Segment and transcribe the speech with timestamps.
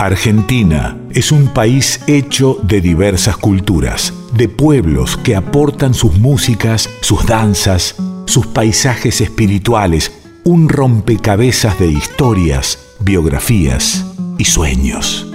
[0.00, 7.26] Argentina es un país hecho de diversas culturas, de pueblos que aportan sus músicas, sus
[7.26, 10.10] danzas, sus paisajes espirituales,
[10.42, 14.06] un rompecabezas de historias, biografías
[14.38, 15.30] y sueños.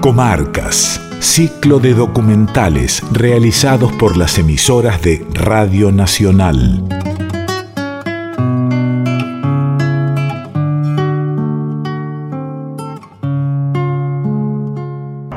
[0.00, 7.03] Comarcas, ciclo de documentales realizados por las emisoras de Radio Nacional.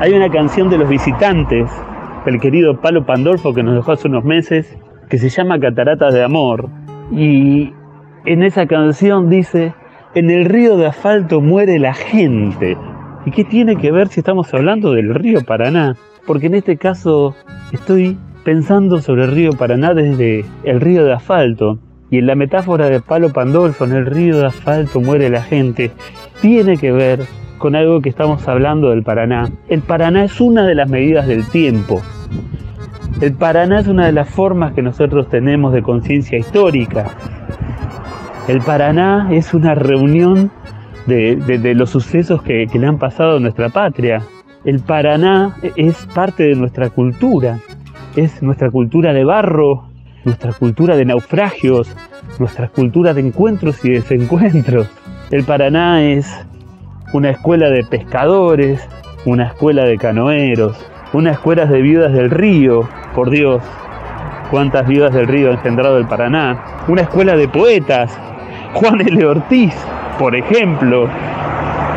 [0.08, 1.70] Hay una canción de los visitantes
[2.24, 4.74] del querido Palo Pandolfo que nos dejó hace unos meses
[5.10, 6.70] que se llama Cataratas de Amor.
[7.12, 7.74] Y
[8.24, 9.74] en esa canción dice,
[10.14, 12.78] en el río de asfalto muere la gente.
[13.26, 15.94] ¿Y qué tiene que ver si estamos hablando del río Paraná?
[16.26, 17.34] Porque en este caso
[17.72, 21.80] estoy pensando sobre el río Paraná desde el río de asfalto.
[22.10, 25.90] Y en la metáfora de Palo Pandolfo, en el río de asfalto muere la gente,
[26.40, 27.20] tiene que ver
[27.58, 29.50] con algo que estamos hablando del Paraná.
[29.68, 32.00] El Paraná es una de las medidas del tiempo.
[33.20, 37.10] El Paraná es una de las formas que nosotros tenemos de conciencia histórica.
[38.46, 40.50] El Paraná es una reunión
[41.06, 44.22] de, los sucesos que, le han pasado a nuestra patria.
[44.64, 47.58] El Paraná es parte de nuestra cultura.
[48.16, 49.88] Es nuestra cultura de barro,
[50.24, 51.94] nuestra cultura de naufragios,
[52.38, 54.88] nuestra cultura de encuentros y desencuentros.
[55.30, 56.26] El Paraná es
[57.12, 58.86] una escuela de pescadores,
[59.24, 60.76] una escuela de canoeros,
[61.12, 63.62] una escuela de viudas del río, por Dios,
[64.50, 68.18] cuántas viudas del río ha engendrado el Paraná, una escuela de poetas,
[68.74, 69.24] Juan L.
[69.24, 69.74] Ortiz,
[70.18, 71.08] por ejemplo,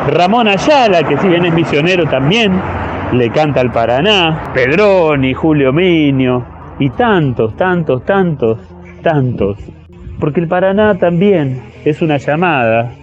[0.07, 2.53] Ramón Ayala, que si bien es misionero también,
[3.11, 6.43] le canta al Paraná, Pedroni, Julio Minio,
[6.79, 8.59] y tantos, tantos, tantos,
[9.03, 9.57] tantos.
[10.19, 12.93] Porque el Paraná también es una llamada,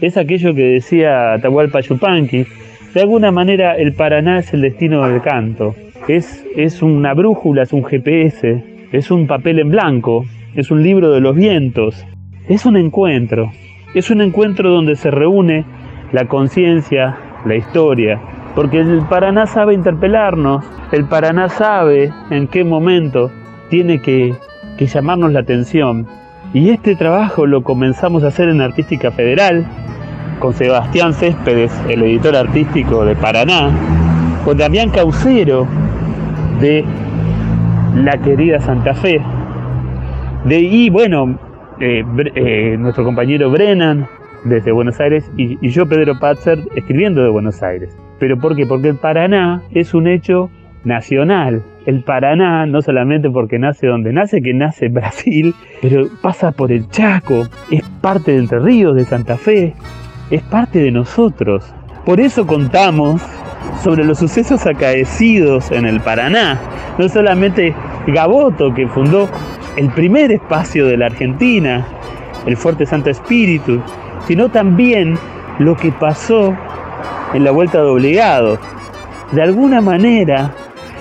[0.00, 2.46] es aquello que decía Atahualpa Yupanqui.
[2.94, 5.74] De alguna manera el Paraná es el destino del canto.
[6.08, 8.62] Es, es una brújula, es un GPS,
[8.92, 10.24] es un papel en blanco,
[10.54, 12.06] es un libro de los vientos.
[12.48, 13.50] Es un encuentro.
[13.94, 15.64] Es un encuentro donde se reúne
[16.12, 18.20] la conciencia, la historia.
[18.54, 23.30] Porque el Paraná sabe interpelarnos, el Paraná sabe en qué momento
[23.68, 24.34] tiene que,
[24.78, 26.06] que llamarnos la atención.
[26.56, 29.66] Y este trabajo lo comenzamos a hacer en Artística Federal,
[30.38, 33.70] con Sebastián Céspedes, el editor artístico de Paraná,
[34.42, 35.66] con Damián Caucero
[36.58, 36.82] de
[37.94, 39.20] La querida Santa Fe,
[40.46, 41.38] de, y bueno,
[41.78, 42.02] eh,
[42.34, 44.08] eh, nuestro compañero Brennan
[44.44, 47.94] desde Buenos Aires y, y, yo, Pedro Patzer, escribiendo de Buenos Aires.
[48.18, 48.64] ¿Pero por qué?
[48.64, 50.48] Porque el Paraná es un hecho
[50.84, 51.62] nacional.
[51.86, 56.88] El Paraná, no solamente porque nace donde nace, que nace Brasil, pero pasa por el
[56.88, 59.72] Chaco, es parte de Entre Ríos, de Santa Fe,
[60.30, 61.72] es parte de nosotros.
[62.04, 63.22] Por eso contamos
[63.82, 66.58] sobre los sucesos acaecidos en el Paraná.
[66.98, 67.74] No solamente
[68.08, 69.28] Gaboto, que fundó
[69.76, 71.86] el primer espacio de la Argentina,
[72.46, 73.80] el Fuerte Santo Espíritu,
[74.26, 75.14] sino también
[75.58, 76.56] lo que pasó
[77.34, 78.58] en la Vuelta de Obligados.
[79.32, 80.52] De alguna manera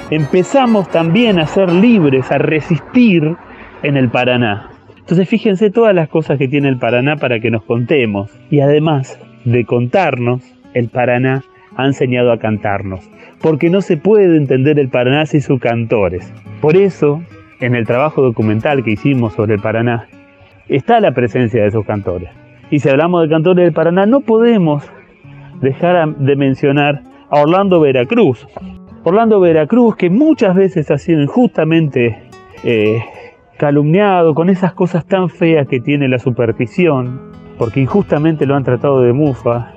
[0.10, 3.36] empezamos también a ser libres, a resistir
[3.84, 4.70] en el Paraná.
[4.98, 8.32] Entonces fíjense todas las cosas que tiene el Paraná para que nos contemos.
[8.50, 10.42] Y además de contarnos,
[10.74, 11.44] el Paraná
[11.76, 13.10] ha enseñado a cantarnos.
[13.42, 16.34] Porque no se puede entender el Paraná sin sus cantores.
[16.62, 17.22] Por eso,
[17.60, 20.08] en el trabajo documental que hicimos sobre el Paraná,
[20.68, 22.30] está la presencia de esos cantores.
[22.72, 24.84] Y si hablamos de cantores del Paraná, no podemos
[25.62, 28.48] dejar de mencionar a Orlando Veracruz.
[29.08, 32.24] Orlando Veracruz, que muchas veces ha sido injustamente
[32.64, 33.04] eh,
[33.56, 37.22] calumniado con esas cosas tan feas que tiene la superstición,
[37.60, 39.76] porque injustamente lo han tratado de mufa,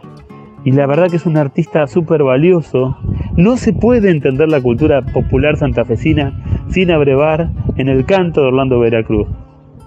[0.65, 2.97] y la verdad que es un artista súper valioso.
[3.37, 6.33] No se puede entender la cultura popular santafesina
[6.69, 9.29] sin abrevar en el canto de Orlando Veracruz.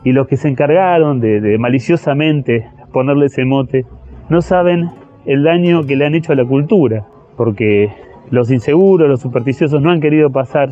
[0.03, 3.87] Y los que se encargaron de, de maliciosamente ponerle ese mote,
[4.29, 4.91] no saben
[5.25, 7.89] el daño que le han hecho a la cultura, porque
[8.31, 10.69] los inseguros, los supersticiosos no han querido pasar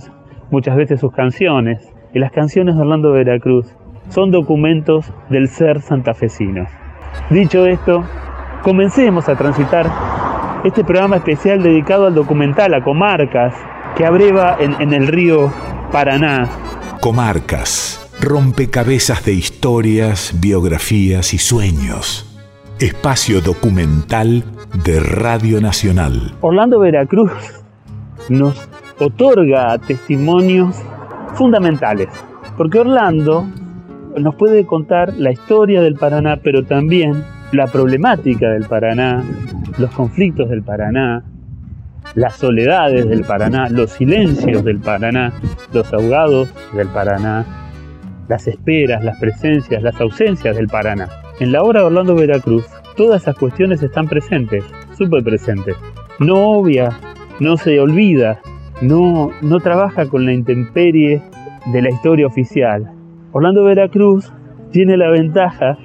[0.50, 3.68] muchas veces sus canciones, y las canciones de Orlando Veracruz
[4.10, 6.66] son documentos del ser santafesino.
[7.30, 8.04] Dicho esto,
[8.64, 9.92] comencemos a transitar
[10.64, 13.54] este programa especial dedicado al documental, a Comarcas,
[13.96, 15.52] que abreva en, en el río
[15.92, 16.48] Paraná.
[17.02, 22.26] Comarcas, rompecabezas de historias, biografías y sueños.
[22.80, 24.44] Espacio documental
[24.84, 26.34] de Radio Nacional.
[26.42, 27.32] Orlando Veracruz
[28.30, 28.70] nos
[29.00, 30.76] otorga testimonios
[31.34, 32.10] fundamentales,
[32.58, 33.46] porque Orlando
[34.18, 39.24] nos puede contar la historia del Paraná, pero también la problemática del Paraná,
[39.78, 41.24] los conflictos del Paraná,
[42.16, 45.34] las soledades del Paraná, los silencios del Paraná,
[45.74, 47.46] los ahogados del Paraná,
[48.28, 51.10] las esperas, las presencias, las ausencias del Paraná.
[51.40, 52.66] En la obra de Orlando Veracruz,
[53.00, 54.66] todas esas cuestiones están presentes,
[54.98, 55.78] súper presentes.
[56.20, 57.00] No obvia,
[57.40, 58.42] no se olvida,
[58.82, 61.22] no, no trabaja con la intemperie
[61.72, 62.92] de la historia oficial.
[63.32, 64.34] Orlando Veracruz
[64.74, 65.78] tiene la ventaja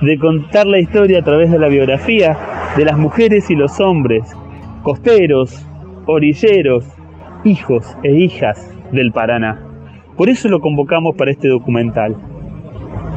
[0.00, 2.34] de contar la historia a través de la biografía
[2.78, 4.34] de las mujeres y los hombres,
[4.82, 5.66] costeros,
[6.06, 6.86] orilleros,
[7.44, 9.60] hijos e hijas del Paraná.
[10.16, 12.16] Por eso lo convocamos para este documental.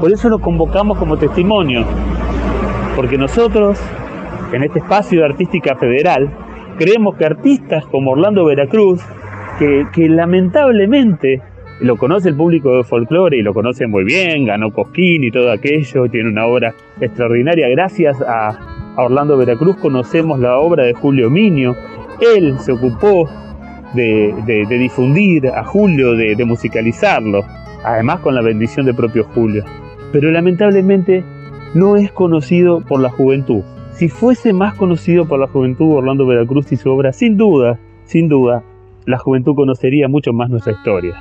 [0.01, 1.85] Por eso lo convocamos como testimonio.
[2.97, 3.79] Porque nosotros,
[4.51, 6.31] en este espacio de Artística Federal,
[6.79, 9.03] creemos que artistas como Orlando Veracruz,
[9.59, 11.43] que, lamentablemente
[11.79, 15.51] lo conoce el público de folclore y lo conoce muy bien, ganó Cosquín y todo
[15.51, 17.69] aquello, tiene una obra extraordinaria.
[17.69, 21.75] Gracias a, Orlando Veracruz conocemos la obra de Julio Miño.
[22.19, 23.29] Él se ocupó
[23.93, 27.45] de, difundir a Julio, de, de musicalizarlo,
[27.83, 29.63] además con la bendición de propio Julio.
[30.11, 31.23] Pero lamentablemente
[31.73, 33.63] no es conocido por la juventud.
[33.91, 38.29] Si fuese más conocido por la juventud Orlando Veracruz y su obra, sin duda, sin
[38.29, 38.63] duda,
[39.05, 41.15] la juventud conocería mucho más nuestra historia.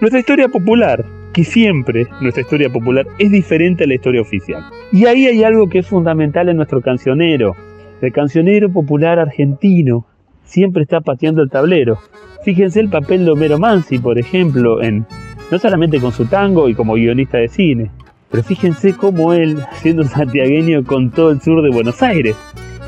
[0.00, 4.62] Nuestra historia popular, que siempre nuestra historia popular es diferente a la historia oficial.
[4.92, 7.56] Y ahí hay algo que es fundamental en nuestro cancionero.
[8.00, 10.06] El cancionero popular argentino
[10.44, 11.98] siempre está pateando el tablero.
[12.44, 15.06] Fíjense el papel de Homero Mansi, por ejemplo, en
[15.50, 17.90] no solamente con su tango y como guionista de cine,
[18.30, 22.36] pero fíjense cómo él, siendo santiagueño, con todo el sur de Buenos Aires,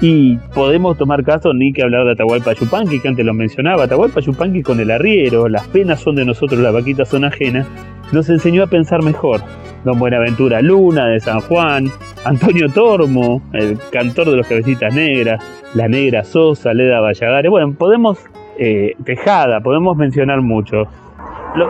[0.01, 3.85] y podemos tomar caso ni que hablar de Atahualpa Yupanqui, que antes lo mencionaba.
[3.85, 7.69] Atahualpa Yupanqui con el arriero, las penas son de nosotros, las vaquitas son ajenas,
[8.13, 9.41] nos enseñó a pensar mejor.
[9.85, 11.87] Don Buenaventura Luna de San Juan,
[12.25, 15.41] Antonio Tormo, el cantor de los cabecitas negras,
[15.75, 17.51] la negra Sosa, Leda Valladares.
[17.51, 18.19] Bueno, podemos,
[18.59, 20.83] eh, Tejada, podemos mencionar mucho.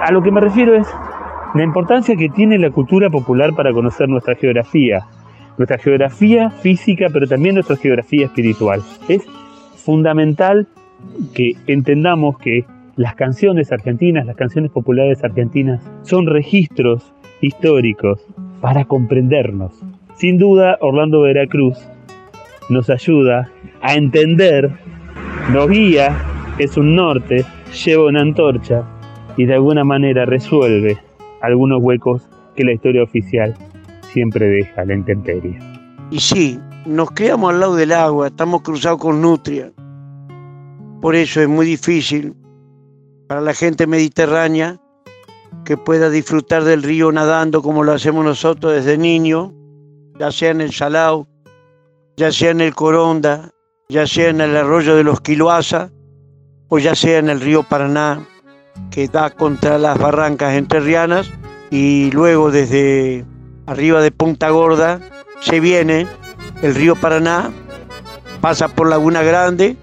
[0.03, 0.87] a lo que me refiero es
[1.55, 5.07] la importancia que tiene la cultura popular para conocer nuestra geografía,
[5.59, 8.81] nuestra geografía física, pero también nuestra geografía espiritual.
[9.09, 9.23] Es
[9.77, 10.67] fundamental
[11.35, 12.65] que entendamos que
[12.97, 18.25] las canciones argentinas, las canciones populares argentinas, son registros históricos
[18.61, 19.73] para comprendernos.
[20.15, 21.79] Sin duda, Orlando Veracruz
[22.71, 23.51] nos ayuda
[23.83, 24.71] a entender,
[25.53, 26.17] nos guía,
[26.59, 27.45] es un norte,
[27.85, 28.85] lleva una antorcha
[29.37, 30.99] y de alguna manera resuelve
[31.43, 32.23] algunos huecos
[32.57, 33.55] que la historia oficial
[34.13, 35.59] siempre deja la intemperie.
[36.11, 39.73] Y sí, nos quedamos al lado del agua, estamos cruzados con nutria.
[41.01, 42.35] Por eso es muy difícil
[43.29, 44.79] para la gente mediterránea
[45.65, 49.53] que pueda disfrutar del río nadando como lo hacemos nosotros desde niño,
[50.19, 51.27] ya sea en el Salao,
[52.17, 53.51] ya sea en el Coronda,
[53.89, 55.91] ya sea en el arroyo de los Quiloasa
[56.69, 58.27] o ya sea en el río Paraná
[58.91, 61.31] que da contra las barrancas entrerrianas
[61.71, 63.25] y luego desde
[63.67, 65.01] arriba de Punta Gorda,
[65.41, 66.07] se viene
[66.63, 67.51] el río Paraná,
[68.41, 69.77] pasa por Laguna Grande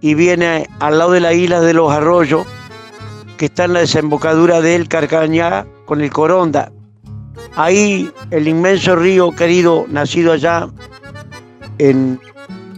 [0.00, 2.46] y viene al lado de la isla de los Arroyos,
[3.36, 6.70] que está en la desembocadura del Carcañá con el Coronda.
[7.56, 10.68] Ahí el inmenso río querido, nacido allá
[11.78, 12.20] en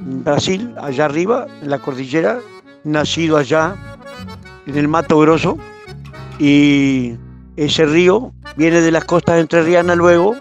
[0.01, 2.41] Brasil, allá arriba, en la cordillera,
[2.85, 3.77] nacido allá
[4.71, 5.59] en el Mato Grosso,
[6.39, 7.15] y
[7.57, 10.37] ese río viene de las costas entrerrianas luego,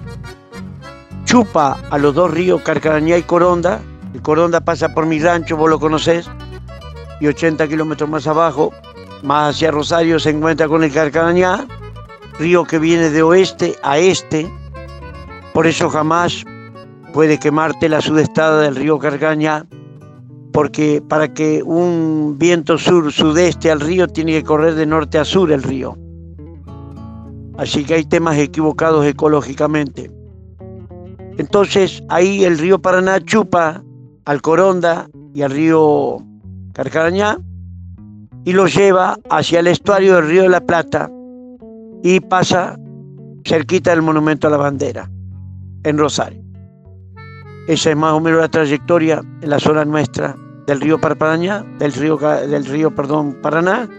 [1.26, 3.82] chupa a los dos ríos Carcarañá y Coronda.
[4.14, 6.30] El Coronda pasa por mi rancho, vos lo conocés,
[7.20, 8.72] y 80 kilómetros más abajo,
[9.24, 11.68] más hacia Rosario, se encuentra con el Carcarañá,
[12.40, 14.50] río que viene de oeste a este.
[15.54, 16.46] Por eso jamás
[17.14, 19.66] puede quemarte la sudestada del río Carcañá,
[20.60, 25.54] porque para que un viento sur-sudeste al río tiene que correr de norte a sur
[25.54, 25.98] el río.
[27.58, 30.12] Así que hay temas equivocados ecológicamente.
[31.38, 33.82] Entonces ahí el río Paraná chupa
[34.26, 36.18] al Coronda y al río
[36.74, 37.40] Carcarañá
[38.44, 41.10] y lo lleva hacia el estuario del río de la Plata
[42.04, 42.76] y pasa
[43.46, 45.10] cerquita del monumento a la bandera
[45.86, 46.44] en Rosario.
[47.70, 50.36] Esa es más o menos la trayectoria en la zona nuestra
[50.70, 51.00] del río
[51.80, 53.90] del río, del río perdón, Paraná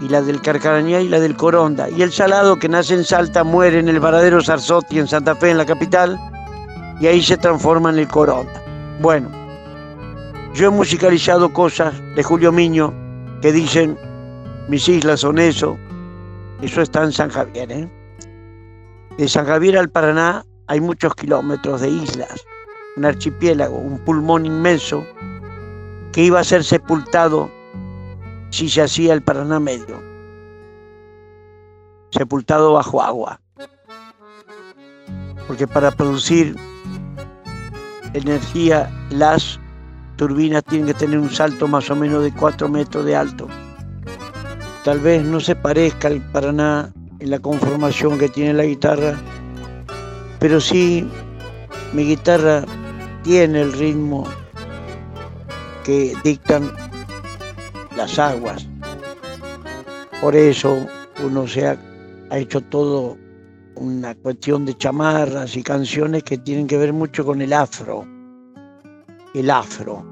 [0.00, 1.88] y la del Carcarañá y la del Coronda.
[1.88, 5.50] Y el salado que nace en Salta muere en el varadero Sarzotti en Santa Fe,
[5.50, 6.18] en la capital,
[7.00, 8.60] y ahí se transforma en el Coronda.
[9.00, 9.30] Bueno,
[10.54, 12.92] yo he musicalizado cosas de Julio Miño
[13.40, 13.96] que dicen,
[14.68, 15.78] mis islas son eso,
[16.62, 17.70] eso está en San Javier.
[17.70, 17.88] ¿eh?
[19.18, 22.44] De San Javier al Paraná hay muchos kilómetros de islas,
[22.96, 25.06] un archipiélago, un pulmón inmenso
[26.16, 27.50] que iba a ser sepultado
[28.48, 30.02] si se hacía el Paraná Medio,
[32.08, 33.38] sepultado bajo agua.
[35.46, 36.56] Porque para producir
[38.14, 39.60] energía, las
[40.16, 43.46] turbinas tienen que tener un salto más o menos de 4 metros de alto.
[44.84, 49.18] Tal vez no se parezca al Paraná en la conformación que tiene la guitarra,
[50.38, 51.06] pero sí
[51.92, 52.64] mi guitarra
[53.22, 54.26] tiene el ritmo
[55.86, 56.72] que dictan
[57.96, 58.66] las aguas.
[60.20, 60.84] Por eso
[61.24, 61.78] uno se ha,
[62.32, 63.16] hecho todo
[63.76, 68.04] una cuestión de chamarras y canciones que tienen que ver mucho con el afro.
[69.32, 70.02] El afro,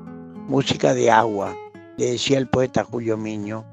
[0.47, 1.53] música de agua,
[1.97, 3.65] le decía el poeta Julio Miño.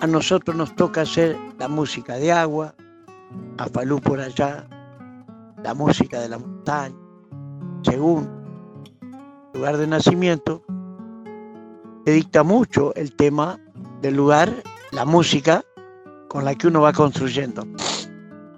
[0.00, 2.74] A nosotros nos toca hacer la música de agua,
[3.58, 4.66] a Falú por allá,
[5.62, 6.96] la música de la montaña,
[7.84, 8.41] según
[9.54, 10.62] lugar de nacimiento,
[12.04, 13.58] te dicta mucho el tema
[14.00, 15.64] del lugar, la música
[16.28, 17.66] con la que uno va construyendo.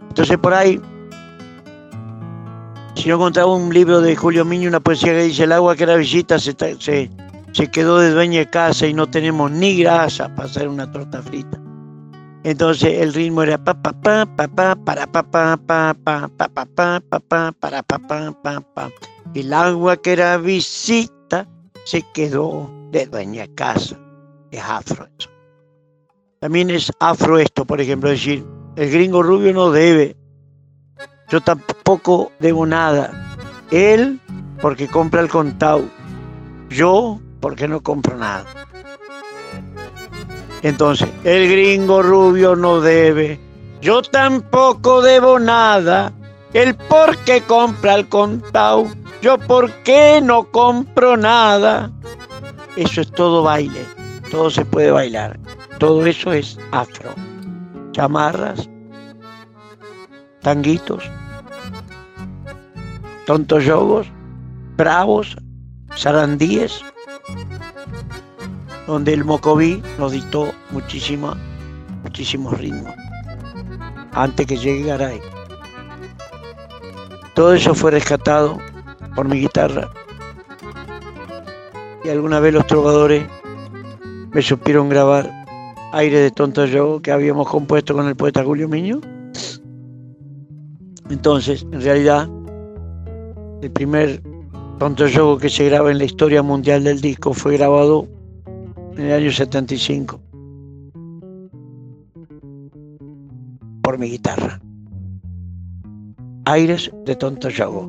[0.08, 0.80] Entonces por ahí,
[2.94, 5.82] si no contaba un libro de Julio Miño, una poesía que dice el agua que
[5.82, 7.10] era visita se, se,
[7.52, 11.20] se quedó de dueña de casa y no tenemos ni grasa para hacer una torta
[11.22, 11.63] frita.
[12.44, 16.48] Entonces el ritmo era pa pa pa pa pa para pa pa pa pa pa
[16.48, 18.90] pa pa pa pa para pa pa pa pa.
[19.34, 21.48] El agua que era visita
[21.84, 23.98] se quedó de dueña casa.
[24.50, 25.30] Es afro eso.
[26.40, 28.44] También es afro esto, por ejemplo, decir,
[28.76, 30.14] el gringo rubio no debe.
[31.30, 33.10] Yo tampoco debo nada.
[33.70, 34.20] Él
[34.60, 35.82] porque compra el contado.
[36.68, 38.44] Yo porque no compro nada.
[40.64, 43.38] Entonces, el gringo rubio no debe.
[43.82, 46.10] Yo tampoco debo nada.
[46.54, 48.86] El por qué compra el contado.
[49.20, 51.90] Yo por qué no compro nada.
[52.76, 53.84] Eso es todo baile.
[54.30, 55.38] Todo se puede bailar.
[55.78, 57.10] Todo eso es afro.
[57.92, 58.66] Chamarras,
[60.40, 61.04] tanguitos,
[63.26, 64.06] tontos yogos,
[64.76, 65.36] bravos,
[65.94, 66.82] sarandíes,
[68.86, 71.36] donde el Mocoví nos dictó muchísima,
[72.02, 72.94] muchísimos ritmos
[74.12, 75.20] antes que llegue Garay.
[77.34, 78.58] Todo eso fue rescatado
[79.14, 79.90] por mi guitarra
[82.04, 83.24] y alguna vez los trovadores
[84.32, 85.30] me supieron grabar
[85.92, 89.00] Aire de Tonto Yo que habíamos compuesto con el poeta Julio Miño.
[91.08, 92.28] Entonces, en realidad,
[93.62, 94.22] el primer
[94.78, 98.08] Tonto Yogo que se graba en la historia mundial del disco fue grabado
[98.96, 100.20] en el año 75
[103.82, 104.60] por mi guitarra.
[106.46, 107.88] Aires de Tonto Yogo.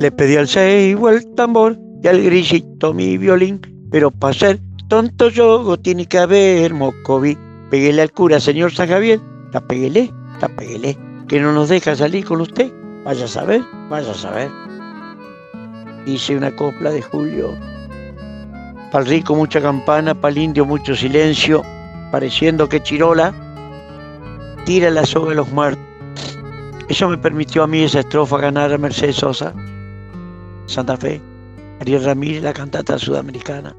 [0.00, 5.28] Le pedí al ceibo el tambor y al grisito mi violín, pero para ser tonto
[5.28, 7.36] yogo tiene que haber mocoví.
[7.70, 9.20] Peguele al cura, señor San Javier,
[9.52, 12.72] la peguele, la peguele, que no nos deja salir con usted.
[13.04, 14.50] Vaya a saber, vaya a saber.
[16.06, 17.54] Hice una copla de Julio.
[18.90, 21.62] Pa'l rico mucha campana, pa'l indio mucho silencio,
[22.10, 23.34] pareciendo que Chirola
[24.64, 25.84] tira la soga de los muertos.
[26.88, 29.52] Eso me permitió a mí esa estrofa ganar a Mercedes Sosa,
[30.64, 31.20] Santa Fe,
[31.80, 33.76] Ariel Ramírez, la cantata sudamericana,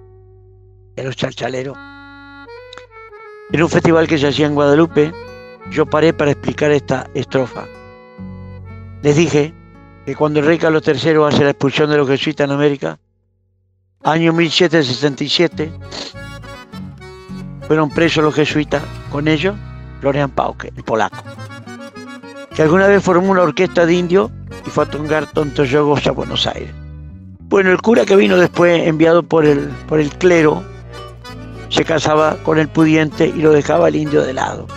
[0.96, 1.75] de los chalchaleros.
[3.51, 5.12] En un festival que se hacía en Guadalupe,
[5.72, 7.66] yo paré para explicar esta estrofa.
[9.01, 9.56] Les dije
[10.06, 13.00] que cuando el rey Carlos III hace la expulsión de los jesuitas en América,
[14.03, 15.72] año 1767,
[17.68, 19.56] fueron presos los jesuitas, con ellos
[20.00, 21.18] Florian Pauke, el polaco,
[22.56, 24.32] que alguna vez formó una orquesta de indios
[24.65, 26.72] y fue a tocar tontos yogos a Buenos Aires.
[27.50, 30.63] Bueno, el cura que vino después, enviado por el, por el clero,
[31.70, 34.68] se casaba con el pudiente y lo dejaba el indio de lado.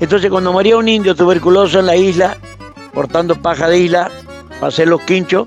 [0.00, 2.36] Entonces cuando moría un indio tuberculoso en la isla,
[2.94, 4.10] portando paja de isla,
[4.48, 5.46] para hacer los quinchos,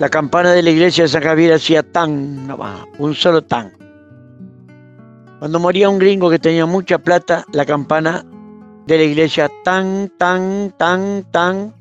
[0.00, 2.48] la campana de la iglesia de San Javier hacía tan,
[2.98, 3.70] un solo tan.
[5.38, 8.24] Cuando moría un gringo que tenía mucha plata, la campana
[8.86, 11.74] de la iglesia tan, tan, tan, tan.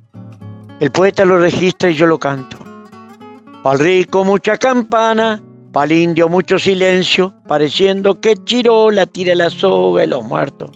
[0.82, 2.58] El poeta lo registra y yo lo canto.
[3.64, 10.08] Pa'l rico mucha campana, pa'l indio mucho silencio, pareciendo que Chirola tira la soga y
[10.08, 10.72] los muertos.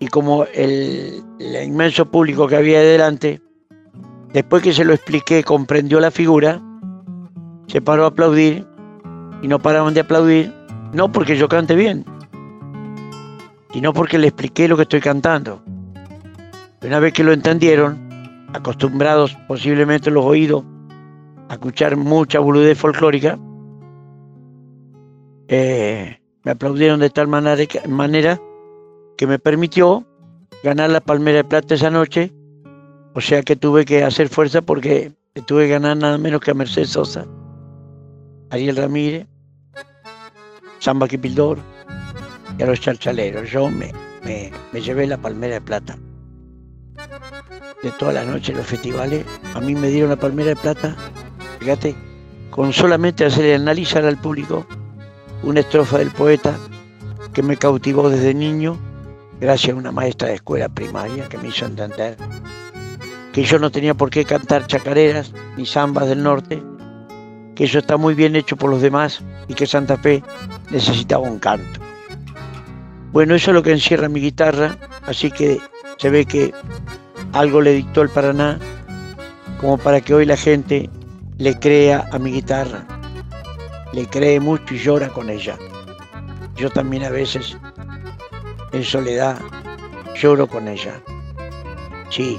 [0.00, 3.40] Y como el, el inmenso público que había delante,
[4.32, 6.60] después que se lo expliqué, comprendió la figura,
[7.66, 8.66] se paró a aplaudir
[9.42, 10.52] y no paraban de aplaudir,
[10.92, 12.04] no porque yo cante bien,
[13.72, 15.62] sino porque le expliqué lo que estoy cantando.
[16.82, 17.98] Una vez que lo entendieron,
[18.52, 20.64] acostumbrados posiblemente los oídos
[21.48, 23.38] a escuchar mucha boludez folclórica,
[25.48, 28.40] eh, me aplaudieron de tal manera manera
[29.16, 30.06] que me permitió
[30.62, 32.32] ganar la Palmera de Plata esa noche.
[33.12, 35.12] O sea que tuve que hacer fuerza porque
[35.46, 37.26] tuve que ganar nada menos que a Mercedes Sosa,
[38.50, 39.26] Ariel Ramírez,
[40.78, 41.58] Samba Quipildor
[42.56, 43.50] y a los charchaleros.
[43.50, 43.92] Yo me,
[44.24, 45.98] me, me llevé la Palmera de Plata.
[47.82, 49.24] De todas las noches los festivales,
[49.54, 50.94] a mí me dieron la Palmera de Plata,
[51.58, 51.96] fíjate,
[52.50, 54.66] con solamente hacer analizar al público
[55.42, 56.56] una estrofa del poeta
[57.32, 58.76] que me cautivó desde niño,
[59.40, 62.16] gracias a una maestra de escuela primaria que me hizo entender
[63.32, 66.62] que yo no tenía por qué cantar chacareras ni zambas del norte,
[67.54, 70.22] que eso está muy bien hecho por los demás y que Santa Fe
[70.70, 71.80] necesitaba un canto.
[73.12, 75.60] Bueno, eso es lo que encierra mi guitarra, así que
[75.98, 76.54] se ve que
[77.32, 78.58] algo le dictó el Paraná
[79.60, 80.88] como para que hoy la gente
[81.38, 82.86] le crea a mi guitarra
[83.92, 85.58] le cree mucho y llora con ella.
[86.56, 87.56] Yo también a veces,
[88.72, 89.38] en soledad,
[90.14, 91.00] lloro con ella.
[92.10, 92.38] Sí,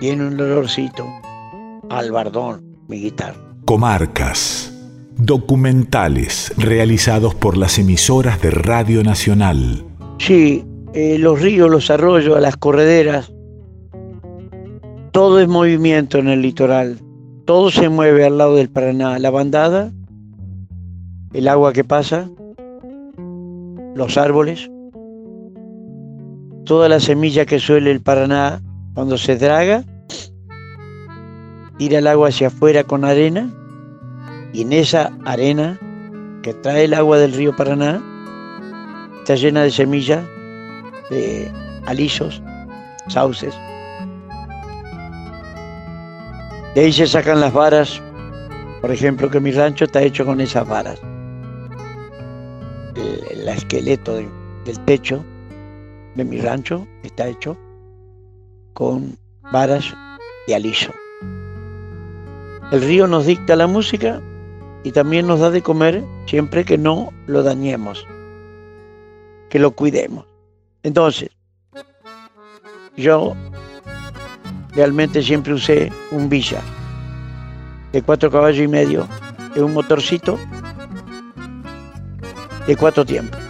[0.00, 1.06] tiene un dolorcito
[1.88, 3.38] al bardón, mi guitarra.
[3.64, 4.66] Comarcas.
[5.16, 9.84] Documentales realizados por las emisoras de Radio Nacional.
[10.18, 10.64] Sí,
[10.94, 13.30] eh, los ríos, los arroyos, las correderas,
[15.12, 16.98] todo es movimiento en el litoral.
[17.44, 19.18] Todo se mueve al lado del Paraná.
[19.18, 19.92] La bandada
[21.32, 22.28] el agua que pasa,
[23.94, 24.70] los árboles,
[26.64, 28.60] toda la semilla que suele el Paraná
[28.94, 29.84] cuando se draga,
[31.80, 33.50] tira el agua hacia afuera con arena
[34.52, 35.78] y en esa arena
[36.42, 38.02] que trae el agua del río Paraná
[39.20, 40.22] está llena de semillas,
[41.08, 41.50] de
[41.86, 42.42] alisos,
[43.08, 43.54] sauces.
[46.74, 48.02] De ahí se sacan las varas,
[48.82, 51.00] por ejemplo, que mi rancho está hecho con esas varas
[52.94, 55.24] el, esqueleto del techo
[56.14, 57.56] de mi rancho está hecho
[58.74, 59.16] con
[59.50, 59.94] varas
[60.46, 60.92] de aliso.
[62.70, 64.20] El río nos dicta la música
[64.84, 68.06] y también nos da de comer siempre que no lo dañemos,
[69.48, 70.24] que lo cuidemos.
[70.82, 71.30] Entonces,
[72.96, 73.34] yo
[74.74, 76.60] realmente siempre usé un Villa
[77.92, 79.08] de cuatro caballos y medio,
[79.54, 80.38] de un motorcito
[82.66, 83.40] de cuatro tiempos,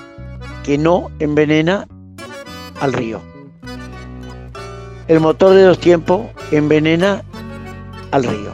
[0.64, 1.86] que no envenena
[2.80, 3.20] al río.
[5.08, 7.22] El motor de dos tiempos envenena
[8.12, 8.52] al río,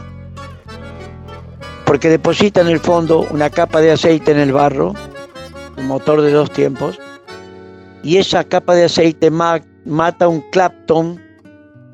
[1.87, 4.93] porque deposita en el fondo una capa de aceite en el barro,
[5.77, 6.99] el motor de dos tiempos,
[8.03, 11.23] y esa capa de aceite mata un clapton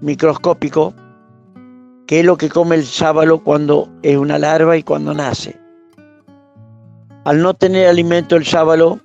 [0.01, 0.95] microscópico,
[2.07, 5.61] que es lo que come el sábalo cuando es una larva y cuando nace.
[7.25, 8.99] Al no tener alimento el sábalo,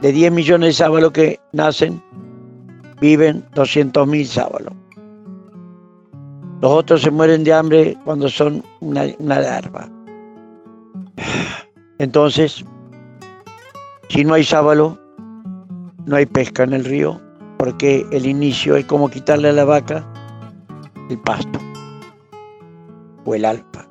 [0.00, 2.02] de 10 millones de sábalos que nacen,
[3.00, 4.72] viven 200 mil sábalos.
[6.64, 9.86] Los otros se mueren de hambre cuando son una, larva.
[11.98, 12.64] Entonces,
[14.08, 14.98] si no hay sábalo,
[16.06, 17.20] no hay pesca en el río,
[17.58, 20.10] porque el inicio es como quitarle a la vaca
[21.10, 21.58] el pasto
[23.26, 23.86] o el alpa.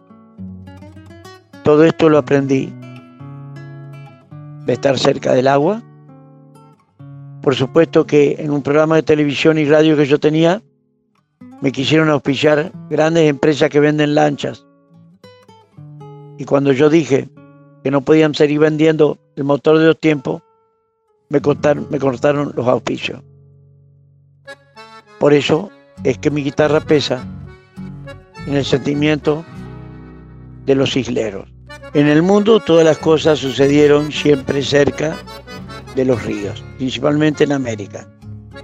[1.63, 2.73] Todo esto lo aprendí
[4.65, 5.83] de estar cerca del agua.
[7.43, 10.63] Por supuesto que en un programa de televisión y radio que yo tenía,
[11.63, 14.65] me quisieron auspiciar grandes empresas que venden lanchas.
[16.37, 17.29] Y cuando yo dije
[17.81, 20.41] que no podían seguir vendiendo el motor de dos tiempos,
[21.29, 23.21] me cortaron, me cortaron los auspicios.
[25.19, 25.71] Por eso
[26.03, 27.25] es que mi guitarra pesa
[28.45, 29.45] en el sentimiento
[30.65, 31.47] de los isleros.
[31.93, 35.15] En el mundo todas las cosas sucedieron siempre cerca
[35.95, 38.05] de los ríos, principalmente en América,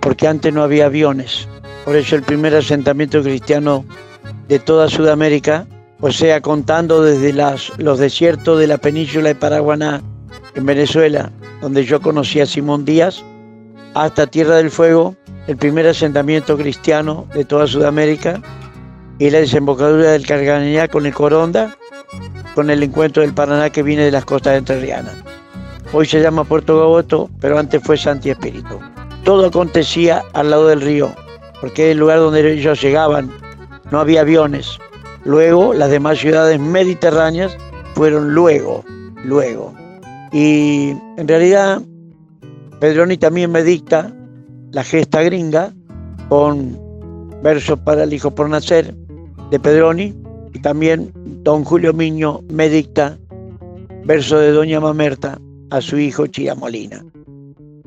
[0.01, 1.47] porque antes no había aviones.
[1.89, 3.83] Por eso el primer asentamiento cristiano
[4.47, 5.65] de toda Sudamérica,
[5.99, 7.33] o sea, contando desde
[7.79, 10.03] los desiertos de la península de Paraguaná,
[10.53, 13.23] en Venezuela, donde yo conocí a Simón Díaz,
[13.95, 15.15] hasta Tierra del Fuego,
[15.47, 18.39] el primer asentamiento cristiano de toda Sudamérica,
[19.17, 21.75] y la desembocadura del Carganilla con el Coronda,
[22.53, 25.15] con el encuentro del Paraná que viene de las costas entrerrianas.
[25.91, 28.79] Hoy se llama Puerto Gaboto, pero antes fue Santi Espíritu.
[29.23, 31.15] Todo acontecía al lado del río,
[31.61, 33.31] porque el lugar donde ellos llegaban.
[33.91, 34.77] No había aviones.
[35.25, 37.57] Luego, las demás ciudades mediterráneas
[37.95, 38.83] fueron luego,
[39.23, 39.73] luego.
[40.31, 41.81] Y en realidad,
[42.79, 44.13] Pedroni también me dicta
[44.71, 45.73] la gesta gringa
[46.29, 46.79] con
[47.41, 48.95] versos para el hijo por nacer
[49.49, 50.15] de Pedroni
[50.53, 51.11] y también
[51.43, 53.17] don Julio Miño me dicta
[54.05, 55.39] verso de Doña Mamerta
[55.71, 57.03] a su hijo Chiramolina.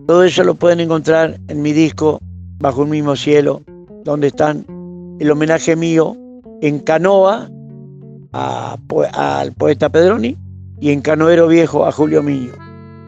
[0.07, 2.21] Todo eso lo pueden encontrar en mi disco
[2.62, 3.62] Bajo un mismo cielo,
[4.05, 4.64] donde están
[5.18, 6.16] el homenaje mío
[6.61, 7.51] en canoa
[8.31, 10.38] al poeta Pedroni
[10.79, 12.53] y en canoero viejo a Julio Miño,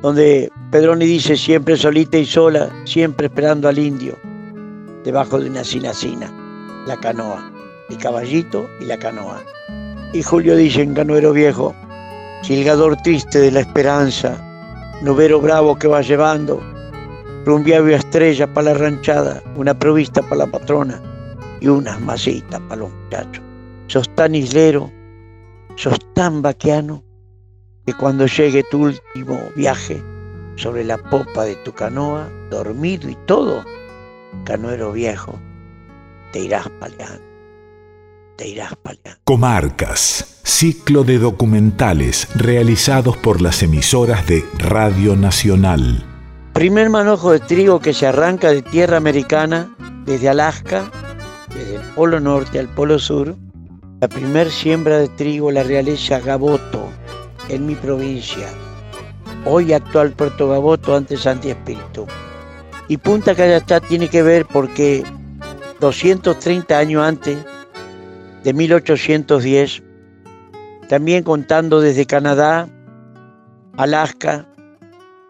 [0.02, 4.16] donde Pedroni dice siempre solita y sola, siempre esperando al indio,
[5.04, 6.32] debajo de una sinacina,
[6.88, 7.48] la canoa,
[7.90, 9.40] el caballito y la canoa.
[10.12, 11.76] Y Julio dice en canoero viejo,
[12.42, 14.36] silgador triste de la esperanza,
[15.00, 16.60] novero bravo que va llevando,
[17.44, 21.00] rumbiavio estrella para la ranchada, una provista para la patrona
[21.60, 23.42] y unas masitas para los muchachos.
[23.86, 24.90] Sos tan islero,
[25.76, 27.02] sos tan vaqueano,
[27.86, 30.02] que cuando llegue tu último viaje
[30.56, 33.64] sobre la popa de tu canoa, dormido y todo,
[34.44, 35.38] canoero viejo,
[36.32, 37.22] te irás paleando,
[38.36, 39.20] te irás paleando.
[39.24, 46.13] Comarcas, ciclo de documentales realizados por las emisoras de Radio Nacional.
[46.54, 49.74] Primer manojo de trigo que se arranca de tierra americana
[50.06, 50.88] desde Alaska,
[51.52, 53.34] desde el polo norte al polo sur.
[54.00, 56.88] La primer siembra de trigo la realiza Gaboto,
[57.48, 58.46] en mi provincia.
[59.44, 62.06] Hoy actual Puerto Gaboto, antes Santi Espíritu.
[62.86, 65.02] Y Punta Callastá tiene que ver porque
[65.80, 67.36] 230 años antes,
[68.44, 69.82] de 1810,
[70.88, 72.68] también contando desde Canadá,
[73.76, 74.46] Alaska,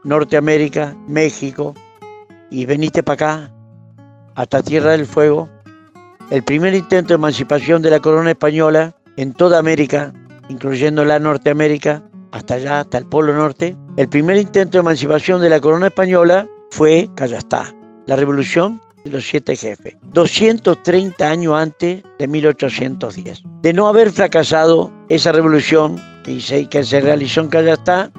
[0.05, 1.75] Norteamérica, México,
[2.51, 3.55] y veniste para acá,
[4.35, 5.49] hasta Tierra del Fuego,
[6.31, 10.13] el primer intento de emancipación de la corona española en toda América,
[10.49, 15.51] incluyendo la Norteamérica, hasta allá, hasta el Polo Norte, el primer intento de emancipación de
[15.51, 17.73] la corona española fue Callastá,
[18.07, 23.43] la revolución de los siete jefes, 230 años antes de 1810.
[23.63, 28.11] De no haber fracasado esa revolución que se, realizó en Callastá,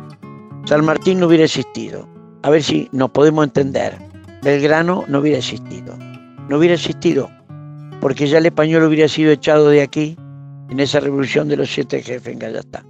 [0.65, 2.07] San Martín no hubiera existido.
[2.43, 3.97] A ver si nos podemos entender.
[4.41, 5.97] Belgrano no hubiera existido.
[6.49, 7.29] No hubiera existido
[8.05, 10.15] porque ya el español hubiera sido echado de aquí
[10.69, 12.85] en esa revolución de los siete jefes en Gallatá.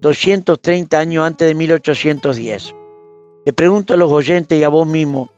[0.00, 2.72] 230 años antes de 1810.
[3.46, 5.28] Le pregunto a los oyentes y a vos mismo,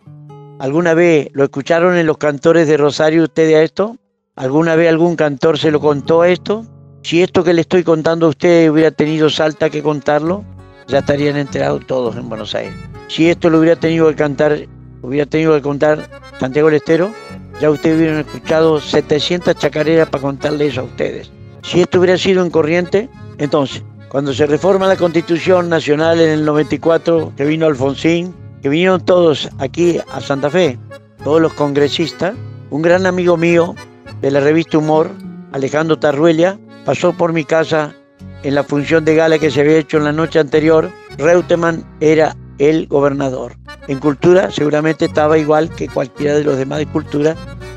[0.59, 3.97] ¿alguna vez lo escucharon en los cantores de Rosario ustedes a esto?
[4.35, 6.67] ¿Alguna vez algún cantor se lo contó a esto?
[7.03, 10.45] Si esto que le estoy contando a ustedes hubiera tenido Salta que contarlo,
[10.89, 12.75] ya estarían enterados todos en Buenos Aires.
[13.09, 14.67] Si esto lo hubiera tenido que cantar,
[15.03, 17.11] hubiera tenido que contar Santiago del Estero,
[17.61, 21.31] ya ustedes hubieran escuchado 700 chacareras para contarle eso a ustedes.
[21.63, 26.45] Si esto hubiera sido en corriente, entonces, cuando se reforma la Constitución Nacional en el
[26.45, 30.79] 94, que vino Alfonsín, que vinieron todos aquí a Santa Fe,
[31.25, 32.35] todos los congresistas,
[32.71, 33.75] un gran amigo mío
[34.21, 35.11] de la revista Humor,
[35.53, 37.95] Alejandro Tarruella, pasó por mi casa
[38.47, 42.37] en la función de gala que se había hecho en la noche anterior, Reutemann era
[42.59, 43.57] el gobernador.
[43.89, 47.35] En cultura seguramente estaba igual que cualquiera de los demás de cultura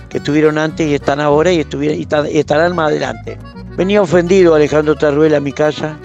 [0.10, 1.65] que estuvieron antes y están ahora y,
[2.34, 3.39] estarán más adelante.
[3.77, 5.97] Venía ofendido Alejandro Tarruel a mi casa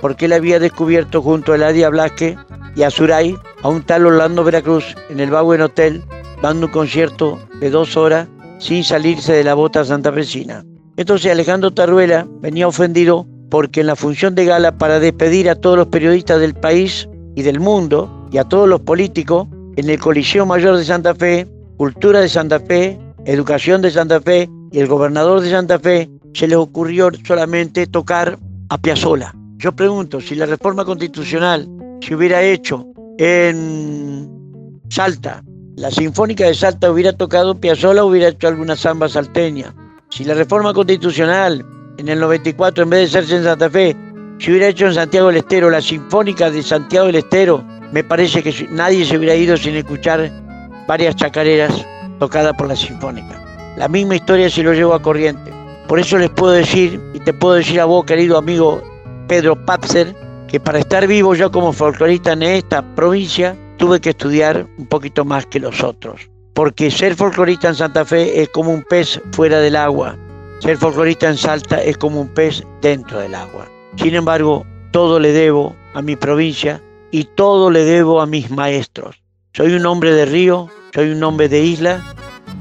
[0.00, 2.36] porque él había descubierto junto a Eladia Blasque
[2.74, 6.02] y a Suray a un tal Orlando Veracruz en el Bowen Hotel
[6.42, 8.26] dando un concierto de dos horas
[8.58, 10.64] sin salirse de la bota santafesina.
[10.96, 15.76] Entonces Alejandro Tarruela venía ofendido porque en la función de gala para despedir a todos
[15.76, 20.44] los periodistas del país y del mundo y a todos los políticos en el Coliseo
[20.44, 25.40] Mayor de Santa Fe, Cultura de Santa Fe, Educación de Santa Fe y el gobernador
[25.40, 29.34] de Santa Fe, se les ocurrió solamente tocar a Piazzola.
[29.58, 31.68] Yo pregunto, si la reforma constitucional
[32.00, 32.86] se hubiera hecho
[33.18, 34.28] en
[34.88, 35.42] Salta,
[35.76, 39.74] la Sinfónica de Salta hubiera tocado Piazzola, hubiera hecho alguna samba salteña.
[40.10, 41.64] Si la reforma constitucional
[41.98, 43.94] en el 94, en vez de serse en Santa Fe,
[44.38, 48.40] si hubiera hecho en Santiago del Estero, la Sinfónica de Santiago del Estero, me parece
[48.40, 50.30] que nadie se hubiera ido sin escuchar
[50.86, 51.84] varias chacareras
[52.20, 53.42] tocadas por la Sinfónica.
[53.76, 55.52] La misma historia si lo llevo a corriente.
[55.88, 58.80] Por eso les puedo decir, y te puedo decir a vos, querido amigo
[59.26, 60.14] Pedro Papser,
[60.46, 65.24] que para estar vivo yo como folclorista en esta provincia, tuve que estudiar un poquito
[65.24, 66.30] más que los otros.
[66.54, 70.16] Porque ser folclorista en Santa Fe es como un pez fuera del agua.
[70.60, 73.68] Ser folclorista en Salta es como un pez dentro del agua.
[73.96, 79.22] Sin embargo, todo le debo a mi provincia y todo le debo a mis maestros.
[79.52, 82.02] Soy un hombre de río, soy un hombre de isla,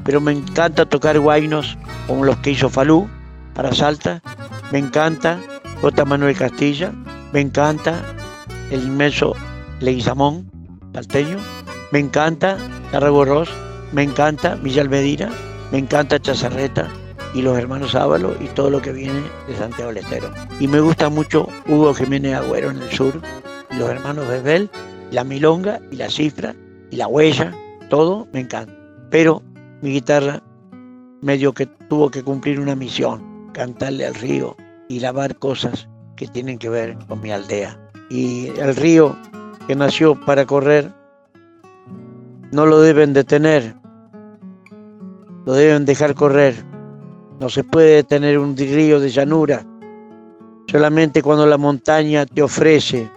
[0.04, 3.10] pero me encanta tocar guainos como los que hizo Falú
[3.56, 4.22] para Salta.
[4.72, 5.40] Me encanta
[5.82, 6.06] J.
[6.06, 6.94] Manuel Castilla.
[7.34, 8.04] Me encanta
[8.70, 9.36] el inmenso
[9.80, 10.52] Leguizamón
[10.94, 11.38] salteño.
[11.92, 12.58] Me encanta
[12.92, 13.50] Tarrago Ross.
[13.92, 15.30] Me encanta Villa Almedina.
[15.72, 16.88] Me encanta Chazarreta
[17.38, 20.06] y los hermanos Ábalos y todo lo que viene de Santiago del.
[20.60, 23.22] Y me gusta mucho Hugo Jiménez Agüero en el sur
[23.78, 24.72] los hermanos Bebel,
[25.12, 26.56] la milonga y la cifra
[26.90, 27.54] y la huella,
[27.90, 28.74] todo me encanta.
[29.12, 29.44] Pero
[29.84, 30.42] mi guitarra
[31.22, 34.56] medio que tuvo que cumplir una misión, cantarle al río
[34.90, 37.80] y lavar cosas que tienen que ver con mi aldea.
[38.10, 39.16] Y el río
[39.68, 40.92] que nació para correr,
[42.52, 43.76] no lo deben detener,
[45.46, 46.66] lo deben dejar correr.
[47.40, 49.64] No se puede detener un río de llanura.
[50.72, 53.10] Solamente cuando la montaña te ofrece,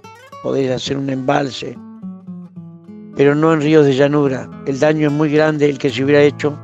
[0.43, 1.77] podés hacer un embalse,
[3.17, 4.49] pero no en ríos de llanura.
[4.67, 6.59] El daño es muy grande el que se hubiera hecho.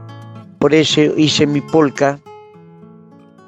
[0.59, 2.19] Por eso hice mi polca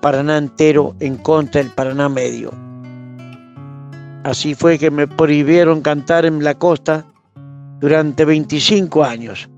[0.01, 2.53] Paraná entero en contra del Paraná medio.
[4.25, 7.05] Así fue que me prohibieron cantar en la costa
[7.81, 9.49] durante 25 años.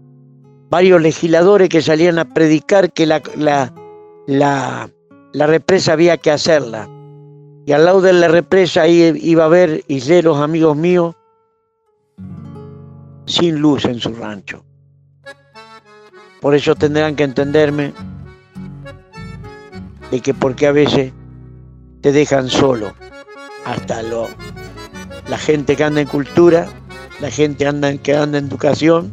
[0.70, 3.20] Varios legisladores que salían a predicar que la,
[4.30, 4.88] la,
[5.34, 6.88] represa había que hacerla.
[7.66, 11.16] Y al lado de la represa iba a ver isleros amigos míos
[13.26, 14.64] sin luz en su rancho.
[16.40, 17.92] Por eso tendrán que entenderme
[20.10, 21.12] de que porque a veces
[22.00, 22.94] te dejan solo
[23.64, 24.28] hasta lo
[25.28, 26.66] la gente que anda en cultura,
[27.20, 29.12] la gente anda, que anda en educación,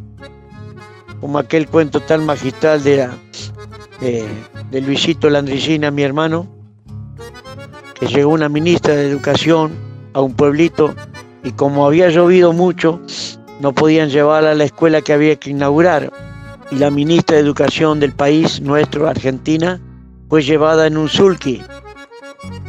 [1.20, 3.08] como aquel cuento tan magistral de,
[4.00, 4.26] de,
[4.72, 6.46] Luisito Landricina, mi hermano,
[7.98, 9.72] que llegó una ministra de educación
[10.12, 10.94] a un pueblito
[11.42, 13.00] y como había llovido mucho,
[13.60, 16.12] no podían llevarla a la escuela que había que inaugurar.
[16.70, 19.80] Y la ministra de Educación del país nuestro, Argentina,
[20.28, 21.62] fue llevada en un sulky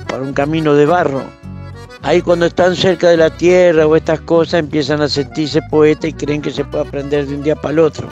[0.08, 1.22] por un camino de barro
[2.02, 6.14] Ahí cuando están cerca de la tierra o estas cosas empiezan a sentirse poeta y
[6.14, 8.08] creen que se puede aprender de un día para el otro.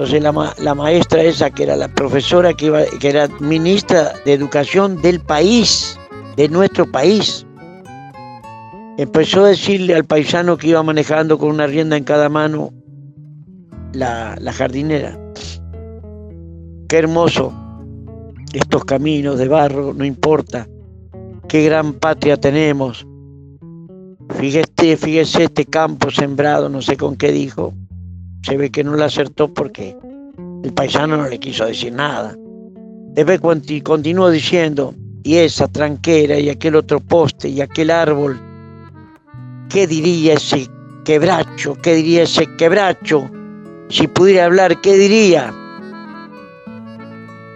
[0.00, 0.22] Entonces
[0.64, 6.00] la, maestra esa, que era la profesora, que, era ministra de educación del país,
[6.38, 7.46] de nuestro país,
[8.96, 12.72] empezó a decirle al paisano que iba manejando con una rienda en cada mano
[13.92, 15.18] la, la jardinera.
[16.88, 17.52] Qué hermoso
[18.54, 20.66] estos caminos de barro, no importa
[21.46, 23.06] qué gran patria tenemos.
[24.30, 27.74] Fíjese, fíjese este campo sembrado, no sé con qué dijo.
[28.42, 29.96] Se ve que no le acertó porque
[30.64, 32.34] el paisano no le quiso decir nada.
[33.14, 33.40] Después
[33.82, 38.40] continuó diciendo, y esa tranquera y aquel otro poste y aquel árbol.
[39.68, 40.68] ¿Qué diría ese
[41.04, 41.74] quebracho?
[41.74, 43.30] ¿Qué diría ese quebracho?
[43.88, 45.54] Si pudiera hablar, ¿qué diría?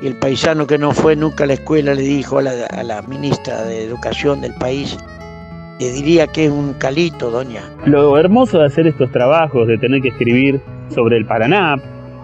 [0.04, 3.62] y el paisano que no fue nunca a la escuela le dijo a la, ministra
[3.62, 4.98] de Educación del país,
[5.80, 7.62] le diría que es un calito, doña.
[7.86, 11.76] Lo hermoso de hacer estos trabajos, de tener que escribir sobre el Paraná,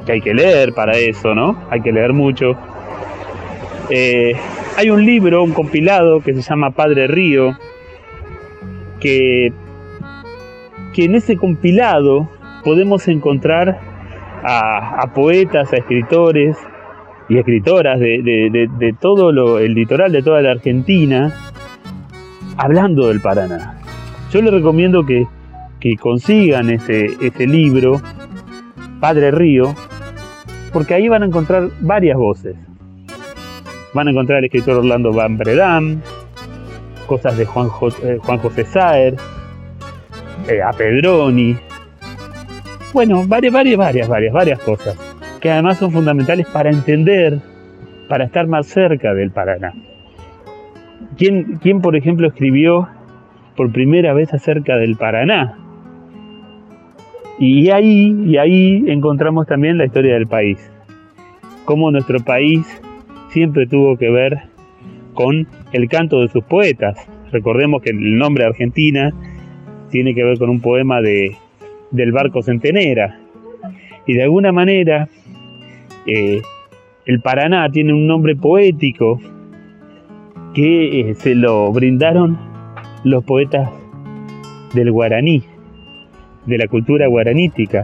[0.07, 1.59] que hay que leer para eso, ¿no?
[1.71, 2.57] Hay que leer mucho.
[3.91, 4.35] Eh,
[4.77, 7.57] hay un libro, un compilado que se llama Padre Río,
[9.01, 9.53] que,
[10.95, 12.29] que en ese compilado
[12.65, 13.81] podemos encontrar
[14.43, 16.57] a, poetas, a escritores,
[17.31, 21.33] y escritoras de, todo el litoral de toda la Argentina
[22.57, 23.79] hablando del Paraná.
[24.33, 25.27] Yo les recomiendo que,
[26.01, 28.03] consigan ese, ese libro,
[29.01, 29.75] Padre Río,
[30.73, 32.57] porque ahí van a encontrar varias voces.
[33.93, 36.01] Van a encontrar al escritor Orlando Van Bredam,
[37.07, 37.69] cosas de Juan,
[38.05, 39.17] eh, José Saer,
[40.49, 41.57] eh, a Pedroni.
[42.93, 44.97] Bueno, varias, varias, varias, varias, varias cosas
[45.41, 47.39] que además son fundamentales para entender,
[48.09, 49.73] para estar más cerca del Paraná.
[51.17, 52.89] ¿Quién, quién por ejemplo, escribió
[53.57, 55.57] por primera vez acerca del Paraná?
[57.41, 60.59] Y ahí, y ahí encontramos también la historia del país.
[61.65, 62.67] Cómo nuestro país
[63.31, 64.43] siempre tuvo que ver
[65.15, 66.99] con el canto de sus poetas.
[67.33, 69.15] Recordemos que el nombre Argentina
[69.91, 71.35] tiene que ver con un poema de,
[71.91, 73.19] del barco Centenera.
[74.07, 75.09] Y de alguna manera
[76.07, 76.43] eh,
[77.07, 79.19] el Paraná tiene un nombre poético
[80.55, 82.39] que eh, se lo brindaron
[83.03, 83.71] los poetas
[84.75, 85.43] del guaraní,
[86.51, 87.83] de la cultura guaranítica,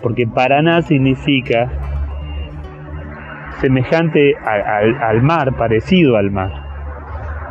[0.00, 1.68] porque Paraná significa
[3.60, 6.52] semejante al mar, parecido al mar.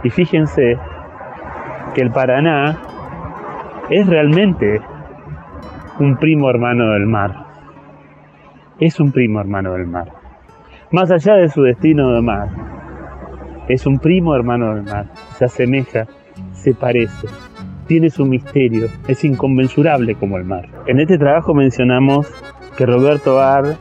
[0.03, 0.77] Y fíjense
[1.93, 2.77] que el Paraná
[3.89, 4.79] es realmente
[5.99, 7.49] un primo hermano del mar
[8.79, 10.11] es un primo hermano del mar.
[10.91, 12.49] Más allá de su destino de mar,
[13.67, 15.07] es un primo hermano del mar.
[15.37, 16.07] Se asemeja,
[16.53, 17.27] se parece,
[17.89, 20.69] tiene su misterio, es inconmensurable como el mar.
[20.86, 22.28] En este trabajo mencionamos
[22.78, 23.78] que Roberto Ar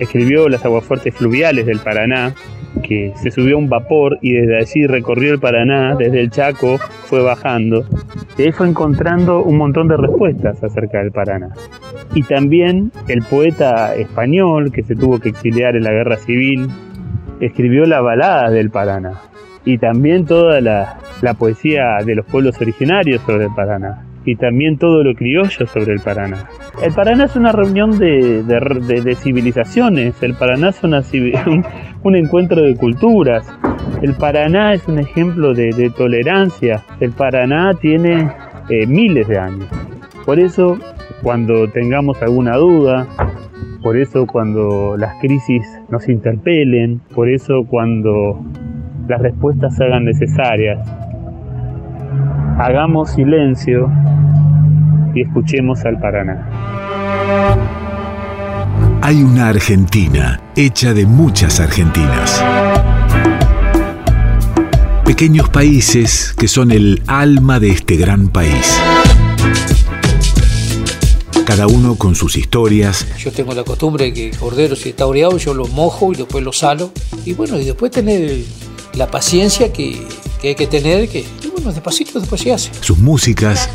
[0.00, 2.34] escribió Las aguafuertes fluviales del Paraná
[2.82, 6.78] que se subió a un vapor y desde allí recorrió el Paraná, desde el Chaco
[6.78, 7.84] fue bajando,
[8.36, 11.50] y ahí fue encontrando un montón de respuestas acerca del Paraná.
[12.12, 16.68] Y también el poeta español que se tuvo que exiliar en la guerra civil,
[17.40, 19.12] escribió la balada del Paraná
[19.64, 20.98] y también toda la,
[21.38, 26.00] poesía de los pueblos originarios sobre el Paraná y también todo lo criollo sobre el
[26.00, 26.48] Paraná.
[26.82, 31.02] El Paraná es una reunión de, civilizaciones, el Paraná es una,
[32.02, 33.46] un, encuentro de culturas,
[34.02, 38.30] el Paraná es un ejemplo de, tolerancia, el Paraná tiene
[38.70, 39.68] eh, miles de años.
[40.24, 40.78] Por eso,
[41.22, 43.06] cuando tengamos alguna duda,
[43.82, 48.42] por eso cuando las crisis nos interpelen, por eso cuando
[49.08, 50.78] las respuestas se hagan necesarias,
[52.58, 53.90] hagamos silencio
[55.14, 56.48] y escuchemos al Paraná.
[59.02, 62.42] Hay una Argentina hecha de muchas Argentinas.
[65.04, 68.80] Pequeños países que son el alma de este gran país
[71.44, 73.06] cada uno con sus historias.
[73.18, 76.16] Yo tengo la costumbre de que el cordero si está oreado yo lo mojo y
[76.16, 76.90] después lo salo.
[77.24, 78.42] Y bueno, y después tener
[78.96, 80.06] la paciencia que,
[80.42, 82.70] hay que tener, que y bueno, despacito después se hace.
[82.80, 83.68] Sus músicas.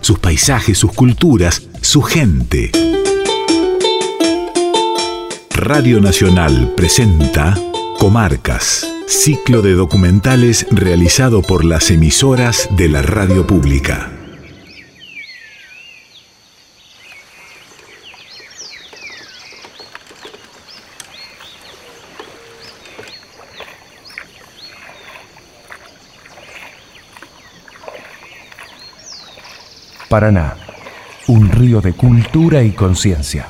[0.00, 2.70] Sus paisajes, sus culturas, su gente.
[5.50, 7.58] Radio Nacional presenta
[7.98, 8.86] Comarcas.
[9.08, 14.17] Ciclo de documentales realizado por las emisoras de la radio pública.
[30.08, 30.56] Paraná,
[31.26, 33.46] un río de cultura y conciencia.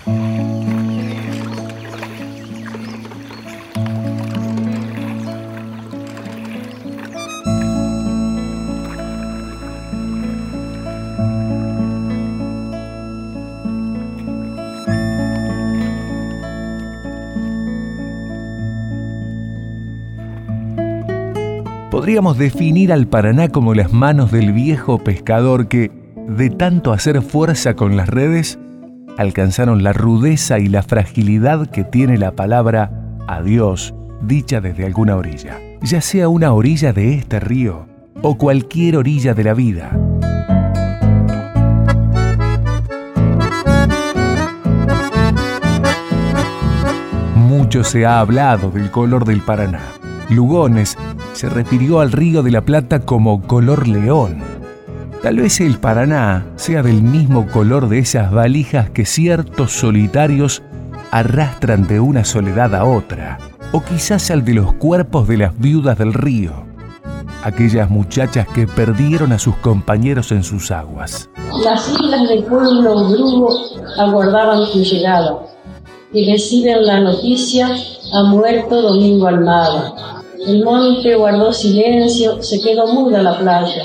[22.08, 25.90] podríamos definir al Paraná como las manos del viejo pescador que,
[26.28, 28.58] de tanto hacer fuerza con las redes,
[29.16, 32.90] alcanzaron la rudeza y la fragilidad que tiene la palabra
[33.26, 37.86] adiós dicha desde alguna orilla, ya sea una orilla de este río
[38.20, 39.90] o cualquier orilla de la vida.
[47.36, 49.80] Mucho se ha hablado del color del Paraná.
[50.28, 50.98] Lugones
[51.32, 54.57] se refirió al río de la Plata como color león.
[55.22, 60.62] Tal vez el Paraná sea del mismo color de esas valijas que ciertos solitarios
[61.10, 63.38] arrastran de una soledad a otra,
[63.72, 66.52] o quizás al de los cuerpos de las viudas del río,
[67.42, 71.28] aquellas muchachas que perdieron a sus compañeros en sus aguas.
[71.64, 73.48] Las islas del pueblo brugo
[73.98, 75.38] aguardaban su llegada
[76.12, 77.68] y reciben la noticia
[78.14, 79.94] ha muerto Domingo Almada
[80.46, 83.82] el monte guardó silencio, se quedó muda la playa.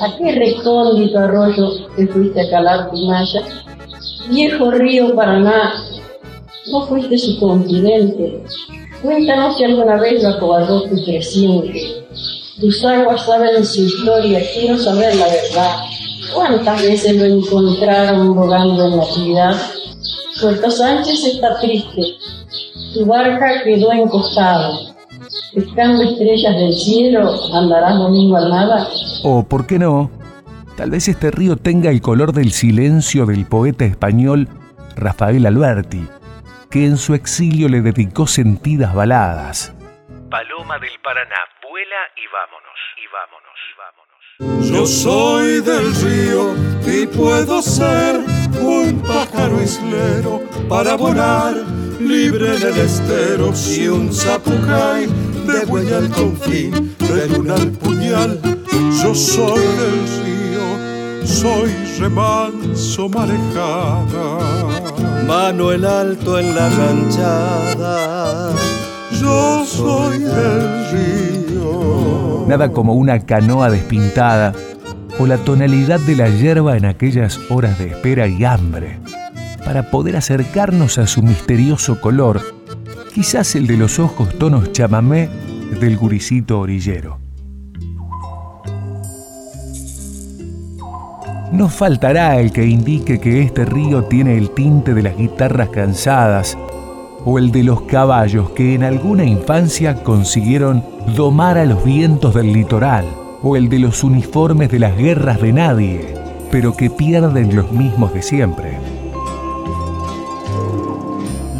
[0.00, 3.42] ¿A qué recóndito arroyo te fuiste a calar tu malla?
[4.30, 5.72] Viejo río Paraná,
[6.70, 8.44] no fuiste su continente.
[9.02, 12.04] Cuéntanos si alguna vez lo acobardó tu creciente.
[12.60, 15.76] Tus aguas saben su historia, quiero saber la verdad.
[16.32, 19.56] ¿Cuántas veces lo encontraron bogando en la ciudad?
[20.40, 22.02] Puerto Sánchez está triste,
[22.94, 24.97] tu barca quedó encostada
[25.54, 28.88] Pescando estrellas del cielo, andarás domingo al nada.
[29.24, 30.10] O, ¿por qué no?
[30.76, 34.48] Tal vez este río tenga el color del silencio del poeta español
[34.96, 36.08] Rafael Alberti,
[36.70, 39.74] que en su exilio le dedicó sentidas baladas.
[40.30, 44.07] Paloma del Paraná, vuela y vámonos, y vámonos, y vámonos.
[44.40, 46.54] Yo soy del río
[46.86, 48.20] y puedo ser
[48.62, 51.56] un pájaro islero para volar
[51.98, 55.06] libre en el estero si un zapucay
[55.44, 58.40] de huella al confín, de luna al puñal.
[59.02, 64.38] Yo soy del río, soy remanso marejada.
[65.26, 68.52] Mano en alto en la ranchada.
[69.20, 71.37] Yo soy del río.
[72.48, 74.54] Nada como una canoa despintada
[75.18, 78.98] o la tonalidad de la hierba en aquellas horas de espera y hambre
[79.66, 82.40] para poder acercarnos a su misterioso color,
[83.12, 85.28] quizás el de los ojos tonos chamamé
[85.78, 87.18] del guricito orillero.
[91.52, 96.56] no faltará el que indique que este río tiene el tinte de las guitarras cansadas
[97.24, 100.84] o el de los caballos que en alguna infancia consiguieron
[101.16, 103.06] domar a los vientos del litoral,
[103.42, 106.14] o el de los uniformes de las guerras de nadie,
[106.50, 108.78] pero que pierden los mismos de siempre.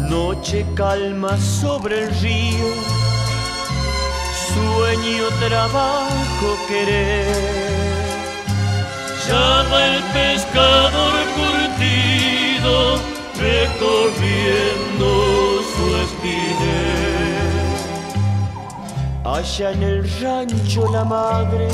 [0.09, 2.67] Noche calma sobre el río,
[4.53, 7.69] sueño, trabajo, querer
[9.29, 12.95] el pescador curtido
[13.37, 14.78] recorriendo
[19.39, 21.69] Allá en el rancho la madre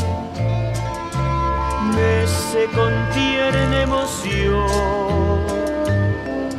[1.95, 4.69] mece con tierna emoción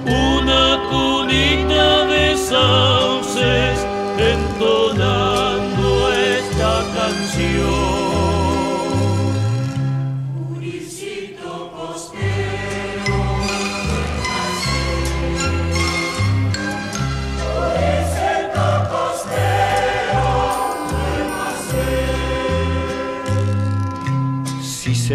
[0.04, 3.86] una cunita de sauces
[4.18, 7.86] entonando esta canción.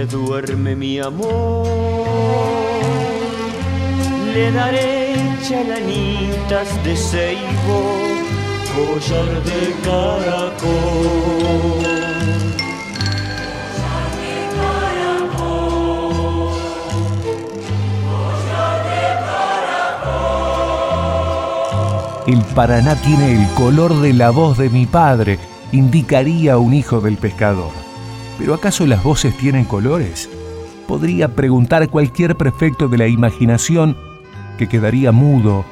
[0.05, 1.67] Duerme mi amor,
[4.33, 5.15] le daré
[5.47, 7.97] chalanitas de ceibo,
[8.75, 11.41] collar de caracol.
[22.27, 25.37] El Paraná tiene el color de la voz de mi padre,
[25.73, 27.90] indicaría un hijo del pescador.
[28.41, 30.27] ¿Pero acaso las voces tienen colores?
[30.87, 33.95] Podría preguntar cualquier prefecto de la imaginación
[34.57, 35.63] que quedaría mudo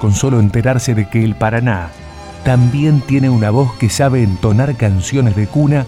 [0.00, 1.90] con solo enterarse de que el Paraná
[2.44, 5.86] también tiene una voz que sabe entonar canciones de cuna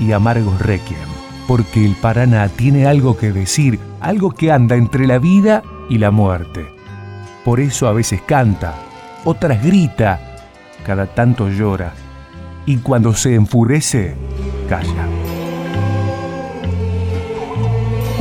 [0.00, 0.98] y amargos requiem,
[1.46, 6.10] porque el Paraná tiene algo que decir, algo que anda entre la vida y la
[6.10, 6.66] muerte.
[7.44, 8.74] Por eso a veces canta,
[9.24, 10.38] otras grita,
[10.84, 11.92] cada tanto llora,
[12.66, 14.16] y cuando se enfurece,
[14.68, 15.21] calla.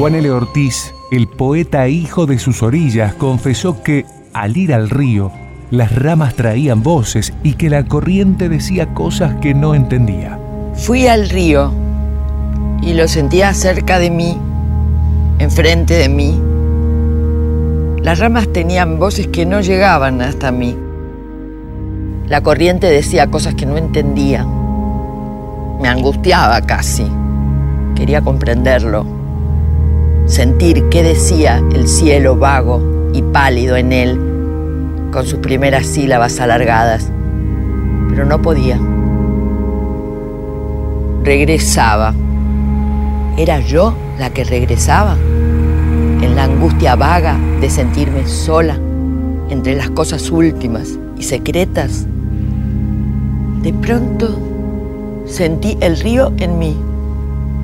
[0.02, 0.32] Juan L.
[0.32, 5.32] Ortiz, el poeta hijo de sus orillas, confesó que al ir al río,
[5.70, 10.39] las ramas traían voces y que la corriente decía cosas que no entendía.
[10.74, 11.72] Fui al río
[12.82, 14.39] y lo sentía cerca de mí,
[15.38, 16.41] enfrente de mí.
[18.02, 20.76] Las ramas tenían voces que no llegaban hasta mí.
[22.26, 24.47] La corriente decía cosas que no entendía.
[25.80, 27.06] Me angustiaba casi.
[27.93, 29.20] Quería comprenderlo
[30.32, 34.17] sentir qué decía el cielo vago y pálido en él,
[35.11, 37.11] con sus primeras sílabas alargadas,
[38.09, 38.79] pero no podía.
[41.25, 42.13] Regresaba.
[43.38, 45.17] ¿Era yo la que regresaba?
[46.21, 48.77] En la angustia vaga de sentirme sola
[49.49, 52.05] entre las cosas últimas y secretas.
[53.63, 54.39] De pronto
[55.25, 56.77] sentí el río en mí,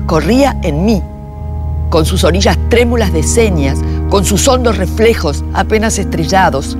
[0.06, 1.02] corría en mí
[1.90, 3.78] con sus orillas trémulas de señas,
[4.10, 6.76] con sus hondos reflejos apenas estrellados.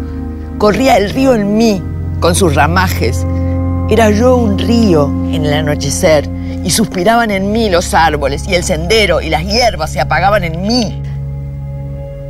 [0.58, 1.82] Corría el río en mí,
[2.20, 3.26] con sus ramajes.
[3.90, 6.28] Era yo un río en el anochecer
[6.64, 10.62] y suspiraban en mí los árboles y el sendero y las hierbas se apagaban en
[10.62, 11.02] mí.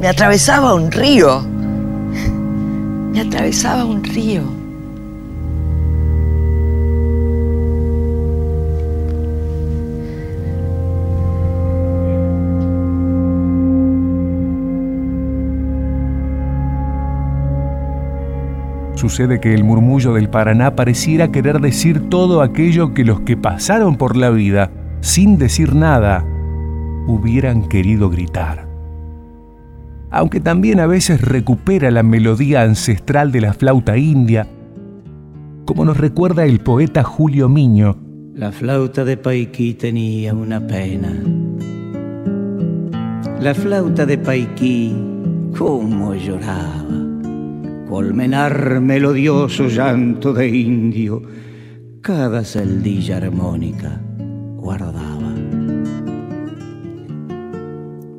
[0.01, 1.41] Me atravesaba un río.
[3.13, 4.58] Me atravesaba un río.
[18.99, 23.95] Sucede que el murmullo del Paraná pareciera querer decir todo aquello que los que pasaron
[23.95, 24.73] por la vida,
[25.03, 26.27] sin decir nada,
[27.07, 28.67] hubieran querido gritar.
[30.11, 34.49] Aunque también a veces recupera la melodía ancestral de la flauta india,
[35.65, 37.99] como nos recuerda el poeta Julio Miño.
[38.35, 41.13] La flauta de Paiquí tenía una pena.
[43.41, 44.93] La flauta de Paiquí,
[45.57, 47.08] cómo lloraba
[47.89, 51.23] colmenar melodioso llanto de indio,
[52.03, 53.99] cada celdilla armónica
[54.57, 55.35] guardaba.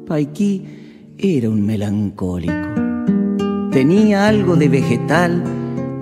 [0.08, 0.66] Paiquí
[1.18, 2.54] era un melancólico,
[3.72, 5.44] tenía algo de vegetal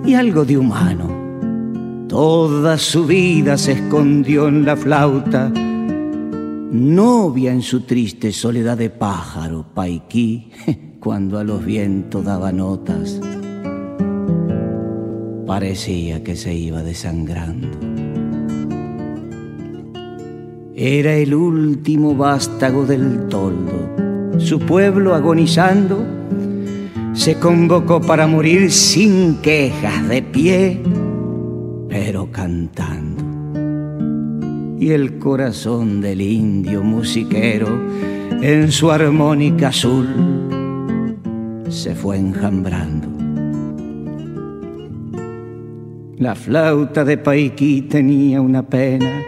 [0.04, 2.06] y algo de humano.
[2.08, 5.52] Toda su vida se escondió en la flauta,
[6.72, 10.50] novia en su triste soledad de pájaro, Paiquí,
[11.00, 13.20] cuando a los vientos daba notas
[15.48, 17.68] parecía que se iba desangrando.
[20.76, 26.04] Era el último vástago del toldo, su pueblo agonizando,
[27.14, 30.82] se convocó para morir sin quejas de pie,
[31.88, 33.24] pero cantando.
[34.78, 37.68] Y el corazón del indio musiquero
[38.42, 40.06] en su armónica azul
[41.70, 43.17] se fue enjambrando.
[46.18, 49.22] La flauta de Paiquí tenía una pena.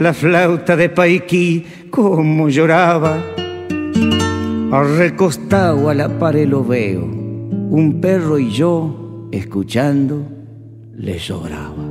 [0.00, 3.22] La flauta de Paiquí, como lloraba.
[4.96, 7.04] Recostado a la pared lo veo.
[7.04, 10.26] Un perro y yo, escuchando,
[10.96, 11.84] le lloraba.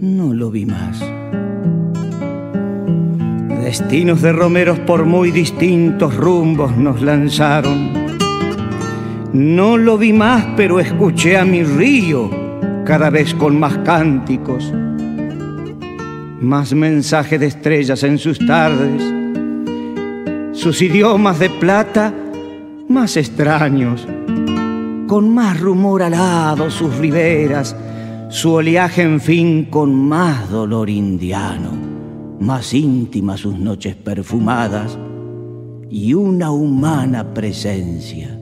[0.00, 1.00] No lo vi más.
[3.62, 8.05] Destinos de romeros por muy distintos rumbos nos lanzaron
[9.36, 12.30] no lo vi más, pero escuché a mi río
[12.86, 14.72] cada vez con más cánticos,
[16.40, 19.02] más mensaje de estrellas en sus tardes,
[20.52, 22.14] sus idiomas de plata
[22.88, 24.08] más extraños,
[25.06, 27.76] con más rumor alado sus riberas,
[28.30, 31.72] su oleaje en fin con más dolor indiano,
[32.40, 34.98] más íntimas sus noches perfumadas
[35.90, 38.35] y una humana presencia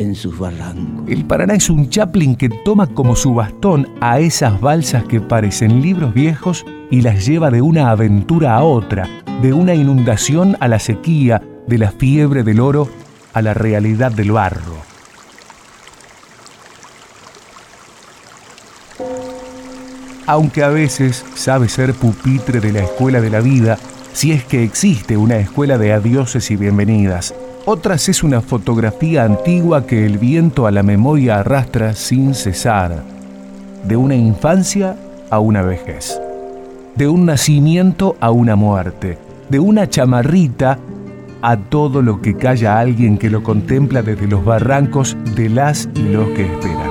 [0.00, 1.08] en sus barrancos.
[1.08, 5.82] El Paraná es un Chaplin que toma como su bastón a esas balsas que parecen
[5.82, 9.08] libros viejos y las lleva de una aventura a otra,
[9.42, 12.88] de una inundación a la sequía, de la fiebre del oro
[13.34, 14.78] a la realidad del barro.
[20.26, 23.78] Aunque a veces sabe ser pupitre de la escuela de la vida,
[24.12, 27.34] si es que existe una escuela de adioses y bienvenidas,
[27.66, 33.02] otras es una fotografía antigua que el viento a la memoria arrastra sin cesar,
[33.84, 34.96] de una infancia
[35.30, 36.20] a una vejez,
[36.96, 40.78] de un nacimiento a una muerte, de una chamarrita
[41.42, 46.02] a todo lo que calla alguien que lo contempla desde los barrancos de las y
[46.02, 46.89] los que esperan.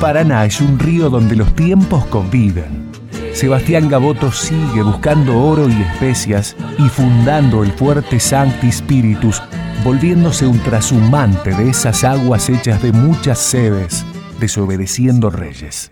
[0.00, 2.90] Paraná es un río donde los tiempos conviven.
[3.32, 9.42] Sebastián Gaboto sigue buscando oro y especias y fundando el fuerte Sancti Spiritus,
[9.82, 14.04] volviéndose un trashumante de esas aguas hechas de muchas sedes,
[14.38, 15.90] desobedeciendo reyes.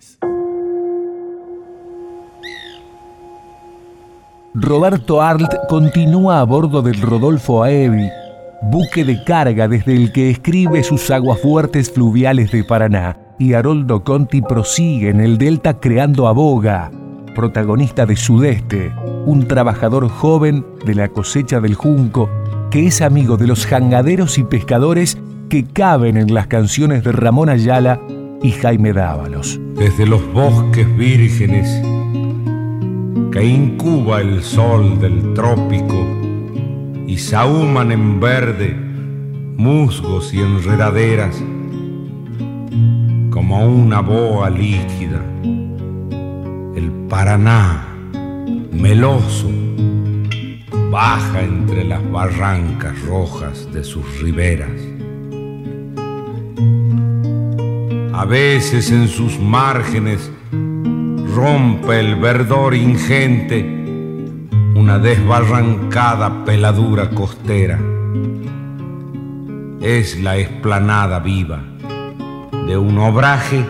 [4.55, 8.09] Roberto Arlt continúa a bordo del Rodolfo Aevi,
[8.63, 14.41] buque de carga desde el que escribe sus aguafuertes fluviales de Paraná y Haroldo Conti
[14.41, 16.93] prosigue en el Delta creando a Boga,
[17.35, 18.93] protagonista de Sudeste,
[19.27, 22.31] un trabajador joven de la cosecha del junco
[22.71, 25.19] que es amigo de los jangaderos y pescadores
[25.49, 28.01] que caben en las canciones de Ramón Ayala
[28.45, 29.59] y Jaime Dávalos.
[29.75, 31.69] Desde los bosques vírgenes
[33.33, 36.07] que incuba el sol del trópico
[37.09, 38.77] y sahuman en verde
[39.57, 41.43] musgos y enredaderas,
[43.53, 45.21] como una boa líquida.
[46.75, 47.85] El Paraná,
[48.73, 49.51] meloso,
[50.91, 54.81] baja entre las barrancas rojas de sus riberas.
[58.15, 60.31] A veces en sus márgenes
[61.35, 63.61] rompe el verdor ingente
[64.75, 67.79] una desbarrancada peladura costera.
[69.83, 71.72] Es la esplanada viva
[72.67, 73.65] de un obraje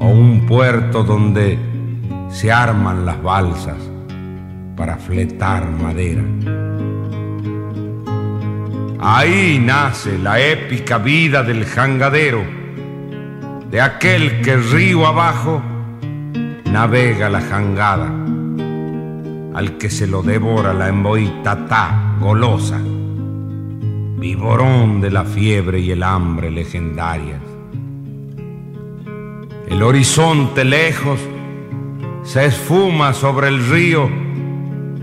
[0.00, 1.58] o un puerto donde
[2.30, 3.78] se arman las balsas
[4.76, 6.22] para fletar madera.
[9.00, 12.42] Ahí nace la épica vida del jangadero,
[13.70, 15.62] de aquel que río abajo
[16.72, 18.06] navega la jangada,
[19.54, 22.80] al que se lo devora la emboitatá golosa,
[24.18, 27.43] viborón de la fiebre y el hambre legendarias.
[29.74, 31.18] El horizonte lejos
[32.22, 34.08] se esfuma sobre el río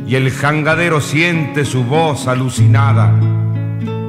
[0.08, 3.14] y el jangadero siente su voz alucinada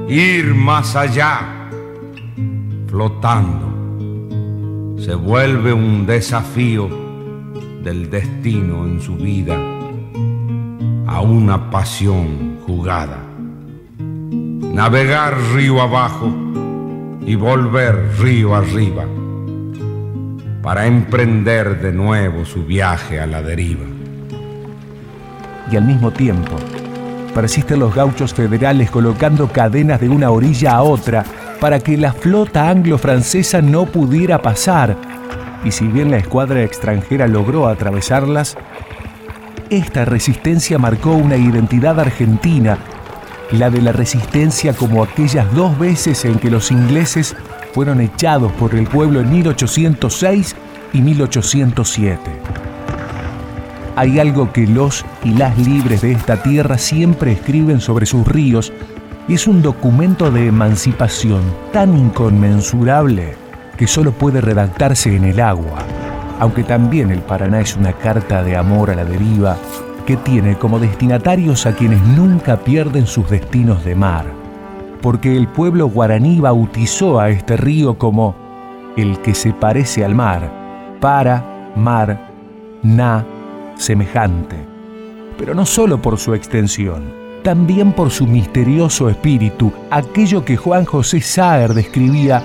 [0.08, 1.68] ir más allá,
[2.86, 3.74] flotando.
[4.98, 6.88] Se vuelve un desafío
[7.82, 9.56] del destino en su vida
[11.08, 13.18] a una pasión jugada.
[13.98, 16.32] Navegar río abajo
[17.26, 19.04] y volver río arriba
[20.62, 23.84] para emprender de nuevo su viaje a la deriva.
[25.70, 26.56] Y al mismo tiempo,
[27.34, 31.24] persisten los gauchos federales colocando cadenas de una orilla a otra
[31.60, 34.96] para que la flota anglo-francesa no pudiera pasar.
[35.64, 38.56] Y si bien la escuadra extranjera logró atravesarlas,
[39.70, 42.78] esta resistencia marcó una identidad argentina,
[43.50, 47.36] la de la resistencia como aquellas dos veces en que los ingleses
[47.72, 50.56] fueron echados por el pueblo en 1806
[50.92, 52.20] y 1807.
[53.96, 58.72] Hay algo que los y las libres de esta tierra siempre escriben sobre sus ríos
[59.28, 61.42] y es un documento de emancipación
[61.72, 63.34] tan inconmensurable
[63.76, 65.78] que solo puede redactarse en el agua,
[66.40, 69.56] aunque también el Paraná es una carta de amor a la deriva
[70.06, 74.41] que tiene como destinatarios a quienes nunca pierden sus destinos de mar,
[75.02, 78.34] porque el pueblo guaraní bautizó a este río como
[78.96, 82.30] el que se parece al mar, para, mar,
[82.82, 83.26] na,
[83.76, 84.56] semejante,
[85.36, 91.20] pero no solo por su extensión, también por su misterioso espíritu, aquello que Juan José
[91.20, 92.42] Saer describía,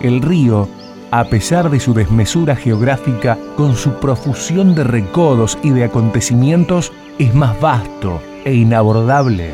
[0.00, 0.68] el río,
[1.12, 7.34] a pesar de su desmesura geográfica, con su profusión de recodos y de acontecimientos, es
[7.34, 9.52] más vasto e inabordable,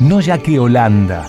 [0.00, 1.28] no ya que Holanda,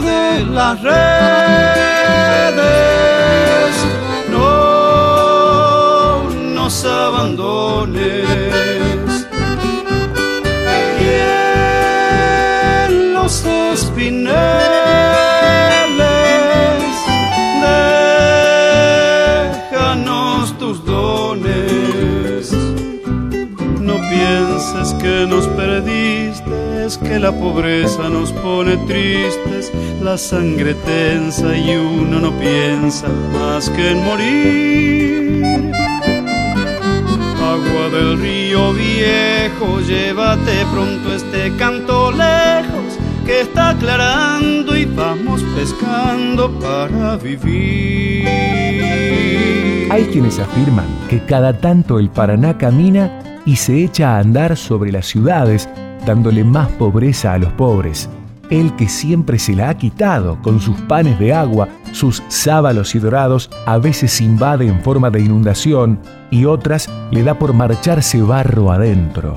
[0.00, 1.00] De las redes
[6.84, 8.49] abandones.
[27.10, 33.90] Que la pobreza nos pone tristes, la sangre tensa y uno no piensa más que
[33.90, 35.72] en morir
[37.42, 42.96] agua del río viejo, llévate pronto este canto lejos,
[43.26, 48.28] que está aclarando y vamos pescando para vivir.
[49.90, 54.92] Hay quienes afirman que cada tanto el Paraná camina y se echa a andar sobre
[54.92, 55.68] las ciudades,
[56.10, 58.08] dándole más pobreza a los pobres
[58.50, 62.98] el que siempre se la ha quitado con sus panes de agua, sus sábalos y
[62.98, 66.00] dorados, a veces invade en forma de inundación
[66.32, 69.36] y otras le da por marcharse barro adentro.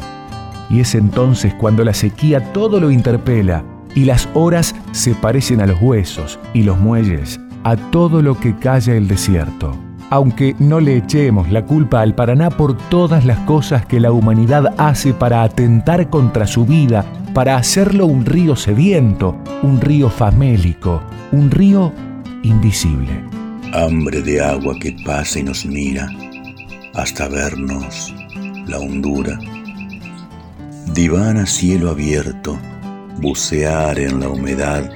[0.67, 3.63] Y es entonces cuando la sequía todo lo interpela
[3.93, 8.57] y las horas se parecen a los huesos y los muelles a todo lo que
[8.57, 9.77] calla el desierto.
[10.09, 14.73] Aunque no le echemos la culpa al Paraná por todas las cosas que la humanidad
[14.77, 21.01] hace para atentar contra su vida para hacerlo un río sediento, un río famélico,
[21.31, 21.91] un río
[22.43, 23.23] invisible.
[23.73, 26.07] Hambre de agua que pasa y nos mira
[26.93, 28.13] hasta vernos
[28.67, 29.39] la hondura.
[30.93, 32.57] Divana cielo abierto,
[33.19, 34.91] bucear en la humedad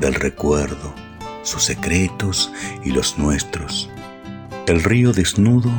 [0.00, 0.94] del recuerdo,
[1.42, 2.50] sus secretos
[2.82, 3.90] y los nuestros.
[4.66, 5.70] El río desnudo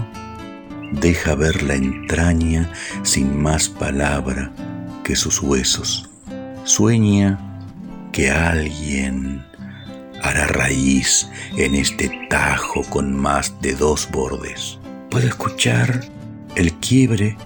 [0.91, 2.71] deja ver la entraña
[3.01, 4.51] sin más palabra
[5.03, 6.07] que sus huesos.
[6.65, 7.39] Sueña
[8.11, 9.43] que alguien
[10.21, 11.27] hará raíz
[11.57, 14.77] en este tajo con más de dos bordes.
[15.09, 16.01] Puedo escuchar
[16.55, 17.38] el quiebre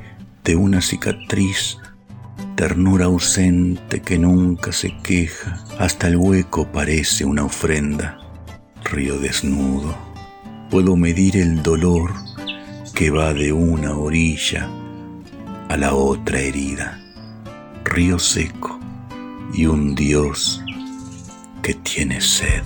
[0.44, 1.78] de una cicatriz,
[2.56, 8.18] ternura ausente que nunca se queja, hasta el hueco parece una ofrenda.
[8.84, 10.09] Río desnudo,
[10.70, 12.14] puedo medir el dolor
[12.94, 14.70] que va de una orilla
[15.70, 17.00] a la otra herida
[17.90, 18.80] río seco
[19.54, 20.64] y un Dios
[21.64, 22.62] que tiene sed.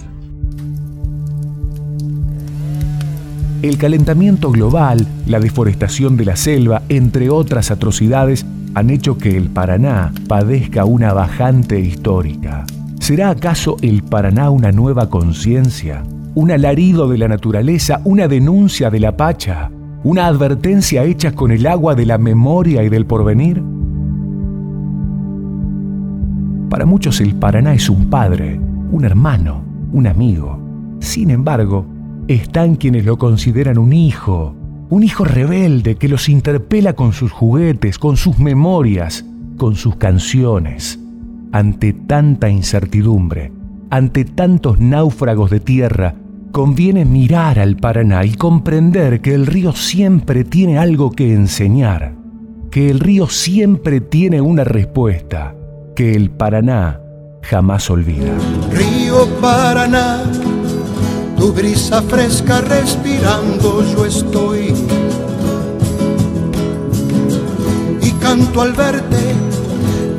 [3.61, 9.49] El calentamiento global, la deforestación de la selva, entre otras atrocidades, han hecho que el
[9.49, 12.65] Paraná padezca una bajante histórica.
[12.99, 16.03] ¿Será acaso el Paraná una nueva conciencia?
[16.35, 18.01] ¿Un alarido de la naturaleza?
[18.05, 19.69] ¿Una denuncia de la Pacha?
[20.03, 23.61] ¿Una advertencia hecha con el agua de la memoria y del porvenir?
[26.71, 28.59] Para muchos el Paraná es un padre,
[28.91, 30.57] un hermano, un amigo.
[31.01, 31.85] Sin embargo,
[32.27, 34.55] están quienes lo consideran un hijo,
[34.89, 39.23] un hijo rebelde que los interpela con sus juguetes, con sus memorias,
[39.55, 40.99] con sus canciones.
[41.51, 43.51] Ante tanta incertidumbre,
[43.91, 46.15] ante tantos náufragos de tierra,
[46.53, 52.13] conviene mirar al Paraná y comprender que el río siempre tiene algo que enseñar,
[52.69, 55.55] que el río siempre tiene una respuesta,
[55.95, 57.01] que el Paraná
[57.41, 58.31] jamás olvida.
[58.71, 60.23] Río Paraná
[61.37, 64.75] tu brisa fresca respirando yo estoy.
[67.99, 69.35] Y canto al verte,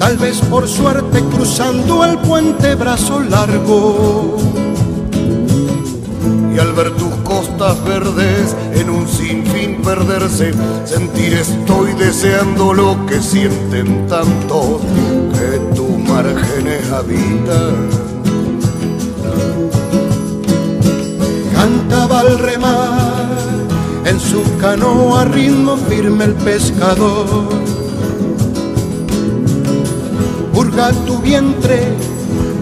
[0.01, 4.54] tal vez por suerte cruzando el puente brazo largo.
[6.55, 10.53] Y al ver tus costas verdes en un sinfín perderse,
[10.85, 14.81] sentir estoy deseando lo que sienten tantos
[15.33, 18.15] que tus márgenes habitan
[21.65, 23.39] cantaba al remar,
[24.05, 27.49] en su canoa ritmo firme el pescador.
[30.53, 31.95] Purga tu vientre,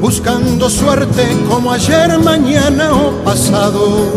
[0.02, 4.10] buscando suerte como ayer, mañana o pasado.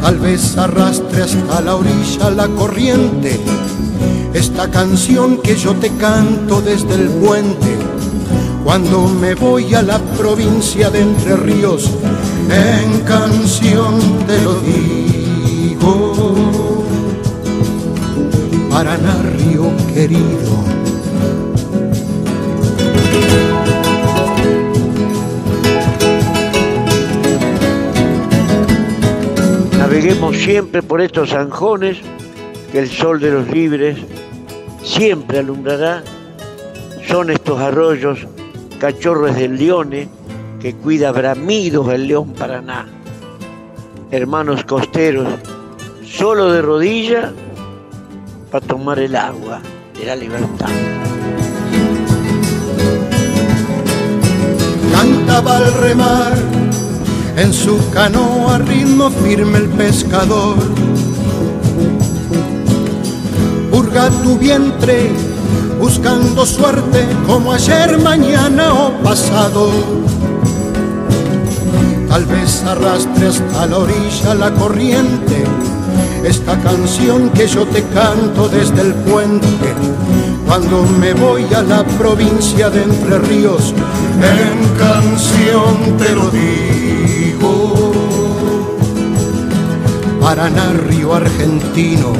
[0.00, 3.38] Tal vez arrastre hasta la orilla la corriente,
[4.32, 7.76] esta canción que yo te canto desde el puente
[8.64, 11.90] cuando me voy a la provincia de Entre Ríos,
[12.48, 16.14] en canción te lo digo.
[18.70, 20.79] Paraná, río querido.
[30.00, 31.98] Naveguemos siempre por estos zanjones
[32.72, 33.98] que el sol de los libres
[34.82, 36.02] siempre alumbrará.
[37.06, 38.26] Son estos arroyos
[38.78, 40.08] cachorros del leone
[40.58, 42.88] que cuida bramidos el león Paraná.
[44.10, 45.28] Hermanos costeros,
[46.02, 47.34] solo de rodilla
[48.50, 49.60] para tomar el agua
[49.98, 50.70] de la libertad.
[55.78, 56.59] Remar
[57.40, 60.56] en su canoa ritmo firme el pescador.
[63.70, 65.10] Purga tu vientre
[65.80, 69.70] buscando suerte como ayer, mañana o pasado.
[72.08, 75.44] Tal vez arrastre hasta la orilla la corriente
[76.24, 79.46] esta canción que yo te canto desde el puente
[80.46, 83.72] cuando me voy a la provincia de Entre Ríos.
[84.20, 87.09] En canción te lo digo,
[90.20, 92.12] Paraná, Río Argentino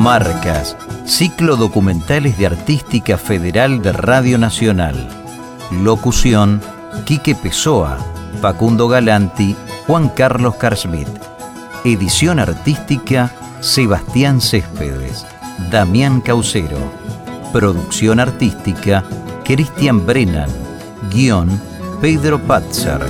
[0.00, 4.96] Comarcas, ciclo documentales de Artística Federal de Radio Nacional.
[5.70, 6.62] Locución,
[7.04, 7.98] Quique Pessoa,
[8.40, 9.54] Facundo Galanti,
[9.86, 11.06] Juan Carlos Carsmith.
[11.84, 13.30] Edición artística,
[13.60, 15.26] Sebastián Céspedes,
[15.70, 16.78] Damián Caucero.
[17.52, 19.04] Producción artística,
[19.44, 20.48] Cristian Brennan.
[21.10, 21.60] Guión,
[22.00, 23.02] Pedro Patzer.